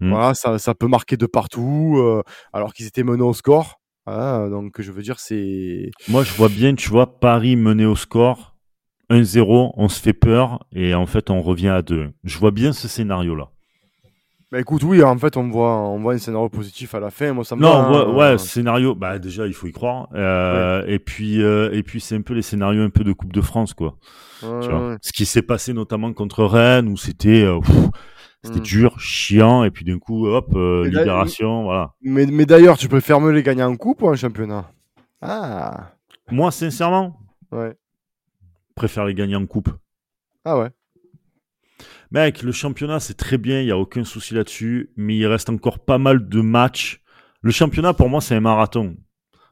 [0.00, 0.10] Mm.
[0.10, 2.22] voilà, ça, ça peut marquer de partout, euh,
[2.52, 3.78] alors qu'ils étaient menés au score.
[4.06, 5.90] Voilà, donc je veux dire, c'est.
[6.08, 8.56] Moi, je vois bien, tu vois, Paris mené au score
[9.10, 12.10] 1-0, on se fait peur et en fait, on revient à 2.
[12.24, 13.48] Je vois bien ce scénario-là.
[14.50, 17.32] Bah écoute, oui, en fait, on voit, on voit un scénario positif à la fin.
[17.32, 18.32] Moi, ça me Non, va, voit- hein.
[18.32, 20.08] ouais, scénario, bah déjà, il faut y croire.
[20.14, 23.32] Euh, Et puis, euh, et puis c'est un peu les scénarios un peu de Coupe
[23.32, 23.96] de France, quoi.
[24.42, 24.88] Ouais, Tu vois.
[24.90, 24.96] ouais.
[25.00, 27.60] Ce qui s'est passé notamment contre Rennes, où c'était euh,
[28.42, 28.62] c'était Mm.
[28.62, 31.94] dur, chiant, et puis d'un coup, hop, euh, libération, voilà.
[32.02, 34.70] Mais, mais d'ailleurs, tu préfères me les gagner en coupe ou en championnat?
[35.20, 35.92] Ah,
[36.30, 37.20] Moi, sincèrement,
[37.52, 37.74] ouais.
[38.74, 39.70] préfère les gagner en coupe.
[40.44, 40.70] Ah ouais.
[42.10, 45.48] Mec, le championnat, c'est très bien, il n'y a aucun souci là-dessus, mais il reste
[45.48, 47.00] encore pas mal de matchs.
[47.40, 48.96] Le championnat, pour moi, c'est un marathon.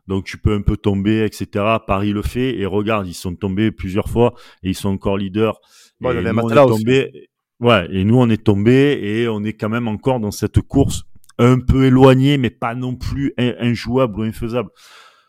[0.07, 1.47] Donc tu peux un peu tomber, etc.
[1.87, 5.59] Paris le fait, et regarde, ils sont tombés plusieurs fois, et ils sont encore leaders.
[6.01, 7.30] Bon, et nous, on est tombé,
[7.61, 11.05] ouais, et nous, on est tombés, et on est quand même encore dans cette course
[11.39, 14.71] un peu éloignée, mais pas non plus in- injouable ou infaisable.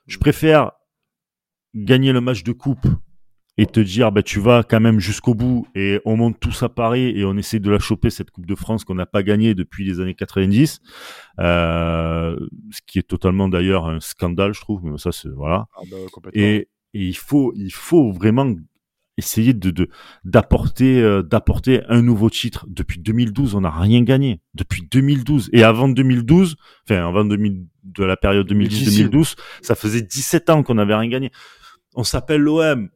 [0.07, 0.71] Je préfère
[1.73, 2.85] gagner le match de coupe
[3.57, 6.69] et te dire bah tu vas quand même jusqu'au bout et on monte tous à
[6.69, 9.53] Paris et on essaie de la choper cette Coupe de France qu'on n'a pas gagnée
[9.55, 10.79] depuis les années 90
[11.39, 12.35] euh,
[12.71, 15.67] ce qui est totalement d'ailleurs un scandale je trouve mais ça c'est voilà.
[15.75, 16.55] Ah bah, et,
[16.93, 18.53] et il faut il faut vraiment
[19.21, 19.89] essayer de de-
[20.25, 22.65] d'apporter euh, d'apporter un nouveau titre.
[22.69, 24.41] Depuis 2012 on n'a rien gagné.
[24.53, 26.55] Depuis 2012 et avant 2012
[26.85, 31.31] enfin avant 2000 de la période 2010-2012 ça faisait 17 ans qu'on n'avait rien gagné.
[31.95, 32.89] On s'appelle l'OM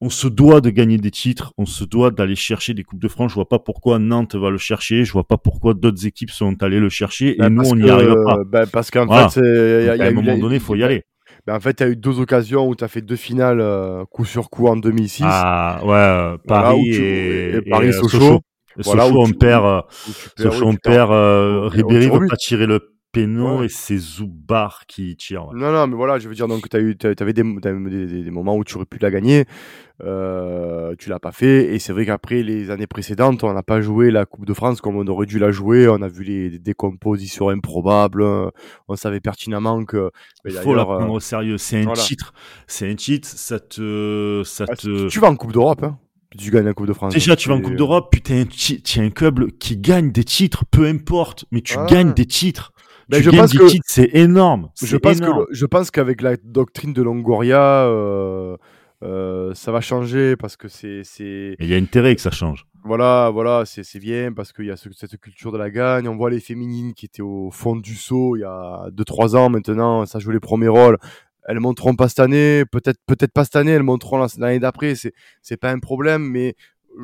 [0.00, 3.08] on se doit de gagner des titres, on se doit d'aller chercher des coupes de
[3.08, 3.30] France.
[3.30, 6.62] Je vois pas pourquoi Nantes va le chercher, je vois pas pourquoi d'autres équipes sont
[6.62, 7.34] allées le chercher.
[7.36, 8.38] Et Bah, nous on n'y arrive pas.
[8.44, 9.30] bah, parce qu'en Voilà.
[9.30, 11.04] fait, il y a- y a à un moment donné, il faut y aller.
[11.46, 14.04] Bah, en fait, tu as eu deux occasions où tu as fait deux finales euh,
[14.06, 15.24] coup sur coup en 2006.
[15.26, 18.40] Ah ouais, euh, Paris tu- et, et Paris, euh, Sochaux.
[18.84, 19.80] Voilà, Sochaux, on perd, euh,
[20.36, 23.66] Sochaux, on perd, euh, au- au Ribéry veut pas tirer le péno Ouais.
[23.66, 25.46] et c'est Zoubar qui tire.
[25.48, 25.58] ouais.
[25.58, 28.56] Non, non, mais voilà, je veux dire, donc tu eu, avais des, des, des- moments
[28.56, 29.44] où tu aurais pu la gagner,
[30.02, 33.80] euh, tu l'as pas fait, et c'est vrai qu'après les années précédentes, on n'a pas
[33.80, 36.58] joué la Coupe de France comme on aurait dû la jouer, on a vu les,
[36.58, 38.50] décompositions improbables, euh,
[38.88, 40.10] on savait pertinemment que.
[40.44, 41.58] Il faut la euh, prendre au sérieux.
[41.58, 42.02] C'est un voilà.
[42.02, 42.34] titre.
[42.66, 43.28] C'est un titre.
[43.28, 45.08] Ça te, ça ah, te.
[45.08, 45.98] Tu vas en Coupe d'Europe, hein,
[46.36, 47.14] tu gagnes la Coupe de France.
[47.14, 50.10] Déjà, tu vas en Coupe d'Europe, puis t'es un, ti- t'es un club qui gagne
[50.10, 51.86] des titres, peu importe, mais tu Ah.
[51.88, 52.72] gagnes des titres.
[53.08, 54.70] Ben, tu je pense que- c'est énorme.
[54.82, 55.46] Je pense, que, énorme.
[55.50, 58.56] je pense qu'avec la doctrine de Longoria, euh,
[59.02, 61.02] euh, ça va changer parce que c'est.
[61.18, 62.66] il y a intérêt que ça change.
[62.86, 66.06] Voilà, voilà, c'est c'est bien parce qu'il y a ce- cette culture de la gagne.
[66.08, 69.48] On voit les féminines qui étaient au fond du saut il y a 2-3 ans
[69.48, 70.98] maintenant, ça joue les premiers rôles.
[71.46, 74.94] Elles monteront pas cette année, peut-être peut-être pas cette année, elles monteront la- l'année d'après.
[74.96, 76.54] C'est c'est pas un problème, mais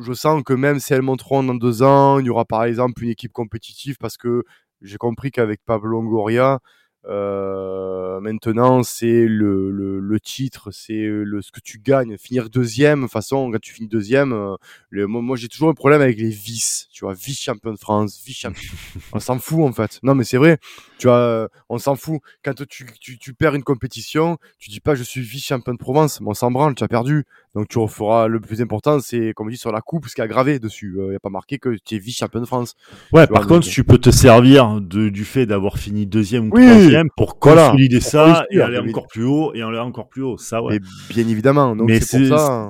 [0.03, 3.03] je sens que même si elles monteront dans deux ans, il y aura par exemple
[3.03, 4.43] une équipe compétitive parce que
[4.81, 6.59] j'ai compris qu'avec Pablo Longoria,
[7.07, 12.15] euh, maintenant c'est le, le, le titre, c'est le ce que tu gagnes.
[12.17, 14.55] Finir deuxième, de toute façon, quand tu finis deuxième, euh,
[14.89, 18.21] le, moi, j'ai toujours un problème avec les vices, tu vois, vice champion de France,
[18.23, 18.71] vice champion.
[19.13, 19.99] on s'en fout en fait.
[20.03, 20.59] Non mais c'est vrai,
[20.99, 22.21] tu vois, euh, on s'en fout.
[22.43, 25.79] Quand tu, tu, tu perds une compétition, tu dis pas je suis vice champion de
[25.79, 27.25] Provence, mais on s'en branle, tu as perdu.
[27.53, 30.21] Donc tu referas le plus important, c'est comme on dit sur la coupe, ce qui
[30.21, 30.93] a gravé dessus.
[30.97, 32.75] Il n'y a pas marqué que tu es vice champion de France.
[33.11, 36.45] Ouais, par vois, contre, donc- tu peux te servir de, du fait d'avoir fini deuxième
[36.45, 39.79] ou Oui, troisième pour voilà, consolider pour ça et aller encore plus haut et aller
[39.79, 40.37] encore plus haut.
[40.37, 40.79] Ça, ouais.
[40.79, 41.75] Mais bien évidemment.
[41.75, 42.69] Donc Mais c'est pour ça.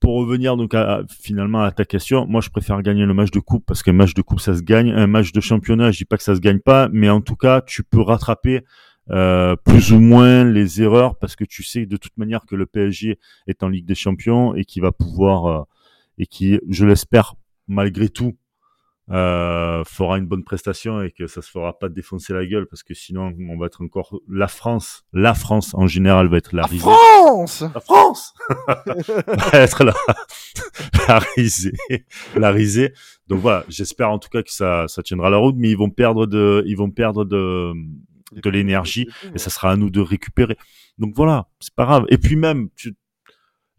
[0.00, 3.32] pour revenir donc à, à- finalement à ta question, moi je préfère gagner le match
[3.32, 5.98] de coupe parce qu'un match de coupe ça se gagne, un match de championnat, je
[5.98, 8.62] dis pas que ça se gagne pas, mais en tout cas tu peux rattraper
[9.10, 12.66] euh, plus ou moins les erreurs parce que tu sais de toute manière que le
[12.66, 15.62] PSG est en Ligue des Champions et qui va pouvoir euh,
[16.18, 17.34] et qui, je l'espère
[17.66, 18.36] malgré tout,
[19.10, 22.84] euh, fera une bonne prestation et que ça se fera pas défoncer la gueule parce
[22.84, 26.62] que sinon on va être encore la France, la France en général va être la
[26.62, 26.84] risée.
[26.84, 28.34] France La France
[28.68, 29.94] va être la,
[31.08, 31.74] la risée,
[32.36, 32.92] la risée.
[33.26, 35.90] Donc voilà, j'espère en tout cas que ça, ça tiendra la route, mais ils vont
[35.90, 37.72] perdre de, ils vont perdre de,
[38.32, 40.56] de l'énergie et ça sera à nous de récupérer.
[40.98, 42.04] Donc voilà, c'est pas grave.
[42.08, 42.94] Et puis même, tu-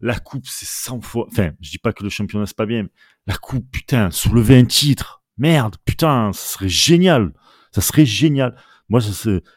[0.00, 1.26] la coupe, c'est 100 fois.
[1.30, 2.88] Enfin, je dis pas que le championnat c'est pas bien, mais
[3.26, 7.32] la coupe, putain, soulever un titre, merde, putain, ça serait génial.
[7.70, 8.56] Ça serait génial.
[8.92, 9.00] Moi,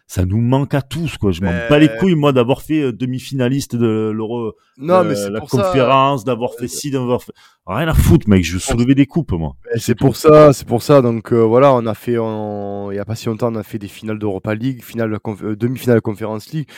[0.07, 1.31] ça, nous manque à tous, quoi.
[1.33, 5.03] Je m'en Ben- bats les couilles, moi, d'avoir fait euh, demi-finaliste de l'Euro, Non, euh,
[5.03, 5.61] mais c'est la pour ça.
[5.63, 7.33] conférence, d'avoir fait ci, d'avoir fait.
[7.67, 8.45] Rien à foutre, mec.
[8.45, 9.57] Je veux soulever des coupes, moi.
[9.75, 11.01] Et C'est pour ça, c'est pour ça.
[11.01, 13.77] Donc euh, voilà, on a fait, il y a pas si longtemps, on a fait
[13.77, 16.69] des finales d'Europa League, finale, de conf- euh, demi-finale de Conference League.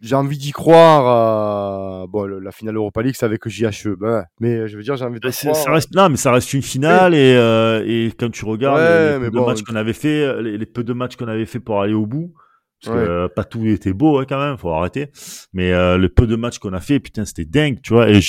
[0.00, 1.06] J'ai envie d'y croire.
[1.06, 3.94] à- Bon, le- la finale Europa League, c'est avec JHE.
[4.00, 5.54] Ben, mais je veux dire, j'ai envie de Bah, croire.
[5.56, 9.18] ça reste, non, mais ça reste une finale et, euh, et quand tu regardes Ouais,
[9.20, 11.80] les, bon, matchs qu'on avait fait, les, les peu de matchs qu'on avait fait pour
[11.82, 12.32] aller au bout,
[12.82, 13.04] parce Ouais.
[13.04, 15.10] que euh, pas tout était beau hein, quand même, faut arrêter.
[15.52, 18.08] Mais euh, le peu de matchs qu'on a fait, putain, c'était dingue, tu vois.
[18.10, 18.20] Et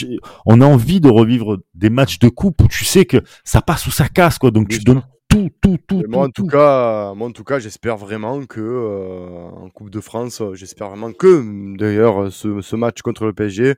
[0.46, 3.88] on a envie de revivre des matchs de coupe où tu sais que ça passe
[3.88, 4.52] ou ça casse, quoi.
[4.52, 4.94] Donc Bien tu sûr.
[4.94, 6.04] donnes tout, tout, tout.
[6.08, 9.90] moi, en tout, tout cas, moi, en tout cas, j'espère vraiment que euh, en Coupe
[9.90, 13.76] de France, euh, j'espère vraiment que d'ailleurs ce, ce match contre le PSG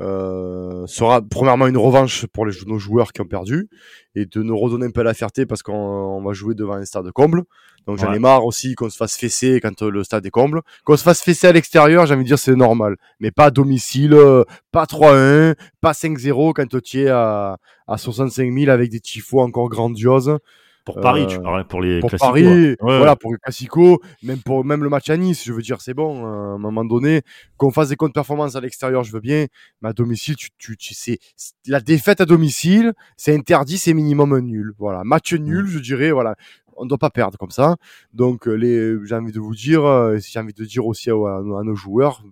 [0.00, 3.68] euh, sera premièrement une revanche pour les, nos joueurs qui ont perdu
[4.14, 6.84] et de nous redonner un peu la fierté parce qu'on on va jouer devant un
[6.86, 7.42] stade comble.
[7.86, 10.62] Donc j'en ai marre aussi qu'on se fasse fesser quand euh, le stade est comble.
[10.84, 12.96] Qu'on se fasse fesser à l'extérieur, j'ai envie de dire c'est normal.
[13.20, 18.52] Mais pas à domicile, euh, pas 3-1, pas 5-0 quand tu es à, à 65
[18.52, 20.38] 000 avec des tifos encore grandioses.
[20.84, 22.76] Pour Paris, Euh, tu parlais pour les Pour Paris, ouais.
[22.80, 25.80] Ouais, voilà, pour le Classico, même pour même le match à Nice, je veux dire,
[25.80, 26.24] c'est bon.
[26.26, 27.22] euh, À un moment donné,
[27.58, 29.46] qu'on fasse des comptes performances à l'extérieur, je veux bien,
[29.82, 31.18] mais à domicile, tu, tu, tu c'est-
[31.66, 34.72] la défaite à domicile, c'est interdit, c'est minimum un nul.
[34.78, 36.34] Voilà, match nul, je dirais, voilà,
[36.76, 37.76] on ne doit pas perdre comme ça.
[38.14, 41.14] Donc, euh, les, j'ai envie de vous dire, euh, j'ai envie de dire aussi à,
[41.14, 42.22] à nos- à nos joueurs,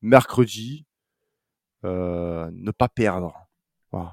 [0.00, 0.84] mercredi,
[1.84, 3.47] euh, ne pas perdre.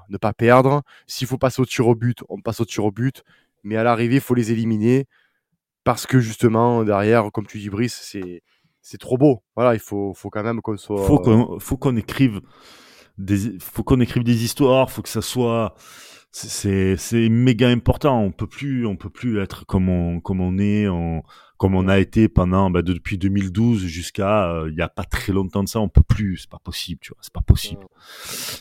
[0.08, 0.82] Ne pas perdre.
[1.06, 3.22] S'il faut passer au tir au but, on passe au tir au but.
[3.62, 5.06] Mais à l'arrivée, il faut les éliminer.
[5.84, 8.00] Parce que justement, derrière, comme tu dis, Brice,
[8.82, 9.42] c'est, trop beau.
[9.54, 11.04] Voilà, il faut, quand même qu'on soit.
[11.06, 12.40] faut faut écrive
[13.18, 15.74] des faut qu'on écrive des histoires faut que ça soit
[16.48, 18.20] c'est- c'est méga important.
[18.22, 21.22] On peut plus on peut plus être comme on comme on est on,
[21.56, 25.32] comme on a été pendant bah, depuis 2012 jusqu'à euh, il y a pas très
[25.32, 25.80] longtemps de ça.
[25.80, 26.36] On peut plus.
[26.38, 27.18] C'est pas possible tu vois.
[27.22, 27.86] C'est pas possible.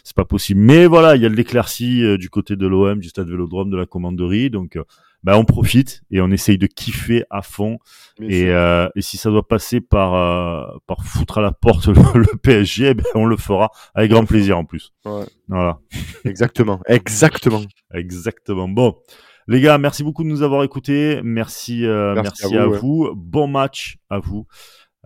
[0.03, 0.61] C'est pas possible.
[0.61, 3.69] Mais voilà il y a de l'éclaircie euh, du côté de l'OM du stade Vélodrome
[3.69, 4.49] de la commanderie.
[4.49, 4.83] Donc euh,
[5.25, 7.79] bah, on profite et on essaye de kiffer à fond
[8.21, 12.19] et, euh, et si ça doit passer par, euh, par foutre à la porte le,
[12.19, 14.93] le PSG, eh ben, on le fera avec grand plaisir en plus.
[15.03, 15.25] Ouais.
[15.47, 15.79] Voilà,
[16.25, 16.79] Exactement.
[16.87, 17.63] Exactement.
[17.91, 18.67] exactement.
[18.67, 18.95] Bon,
[19.47, 21.19] les gars, merci beaucoup de nous avoir écoutés.
[21.23, 23.09] Merci, euh, Merci merci, à à, vous, vous.
[23.15, 24.45] Bon match à vous.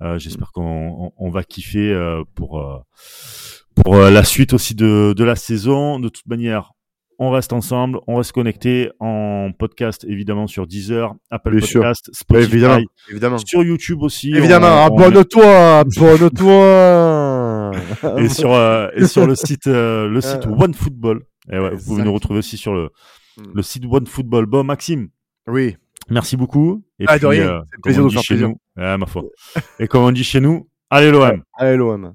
[0.02, 0.64] Euh, J'espère qu'on
[1.08, 2.78] on, on va kiffer euh, pour euh,
[3.74, 5.98] pour euh, la suite aussi de, de la saison.
[6.00, 6.74] De toute manière,
[7.22, 11.60] on reste ensemble, on reste connecté en podcast évidemment sur Deezer, Apple Bien.
[11.60, 12.80] Podcast, Ouais, Spotify, évidemment.
[13.10, 13.38] Évidemment.
[13.40, 14.32] sur YouTube aussi.
[14.34, 14.68] Évidemment.
[14.68, 15.80] On- on- Abonne-toi.
[15.80, 17.72] Abonne-toi.
[18.18, 21.22] et sur euh, et sur le site euh, le site Euh, OneFootball.
[21.52, 22.90] Et ouais, vous pouvez nous retrouver aussi sur le
[23.38, 23.44] Mm.
[23.56, 24.46] le site OneFootball.
[24.48, 25.08] Bon Maxime,
[25.48, 25.78] oui.
[26.10, 26.84] merci beaucoup.
[27.00, 27.62] Et Ah, de rien.
[27.72, 28.50] C'est plaisir de faire chez plaisir.
[28.50, 29.24] nous, ah, ma foi.
[29.80, 31.42] et comme on dit chez nous, allez l'OM.
[31.58, 32.14] Allez, l'OM.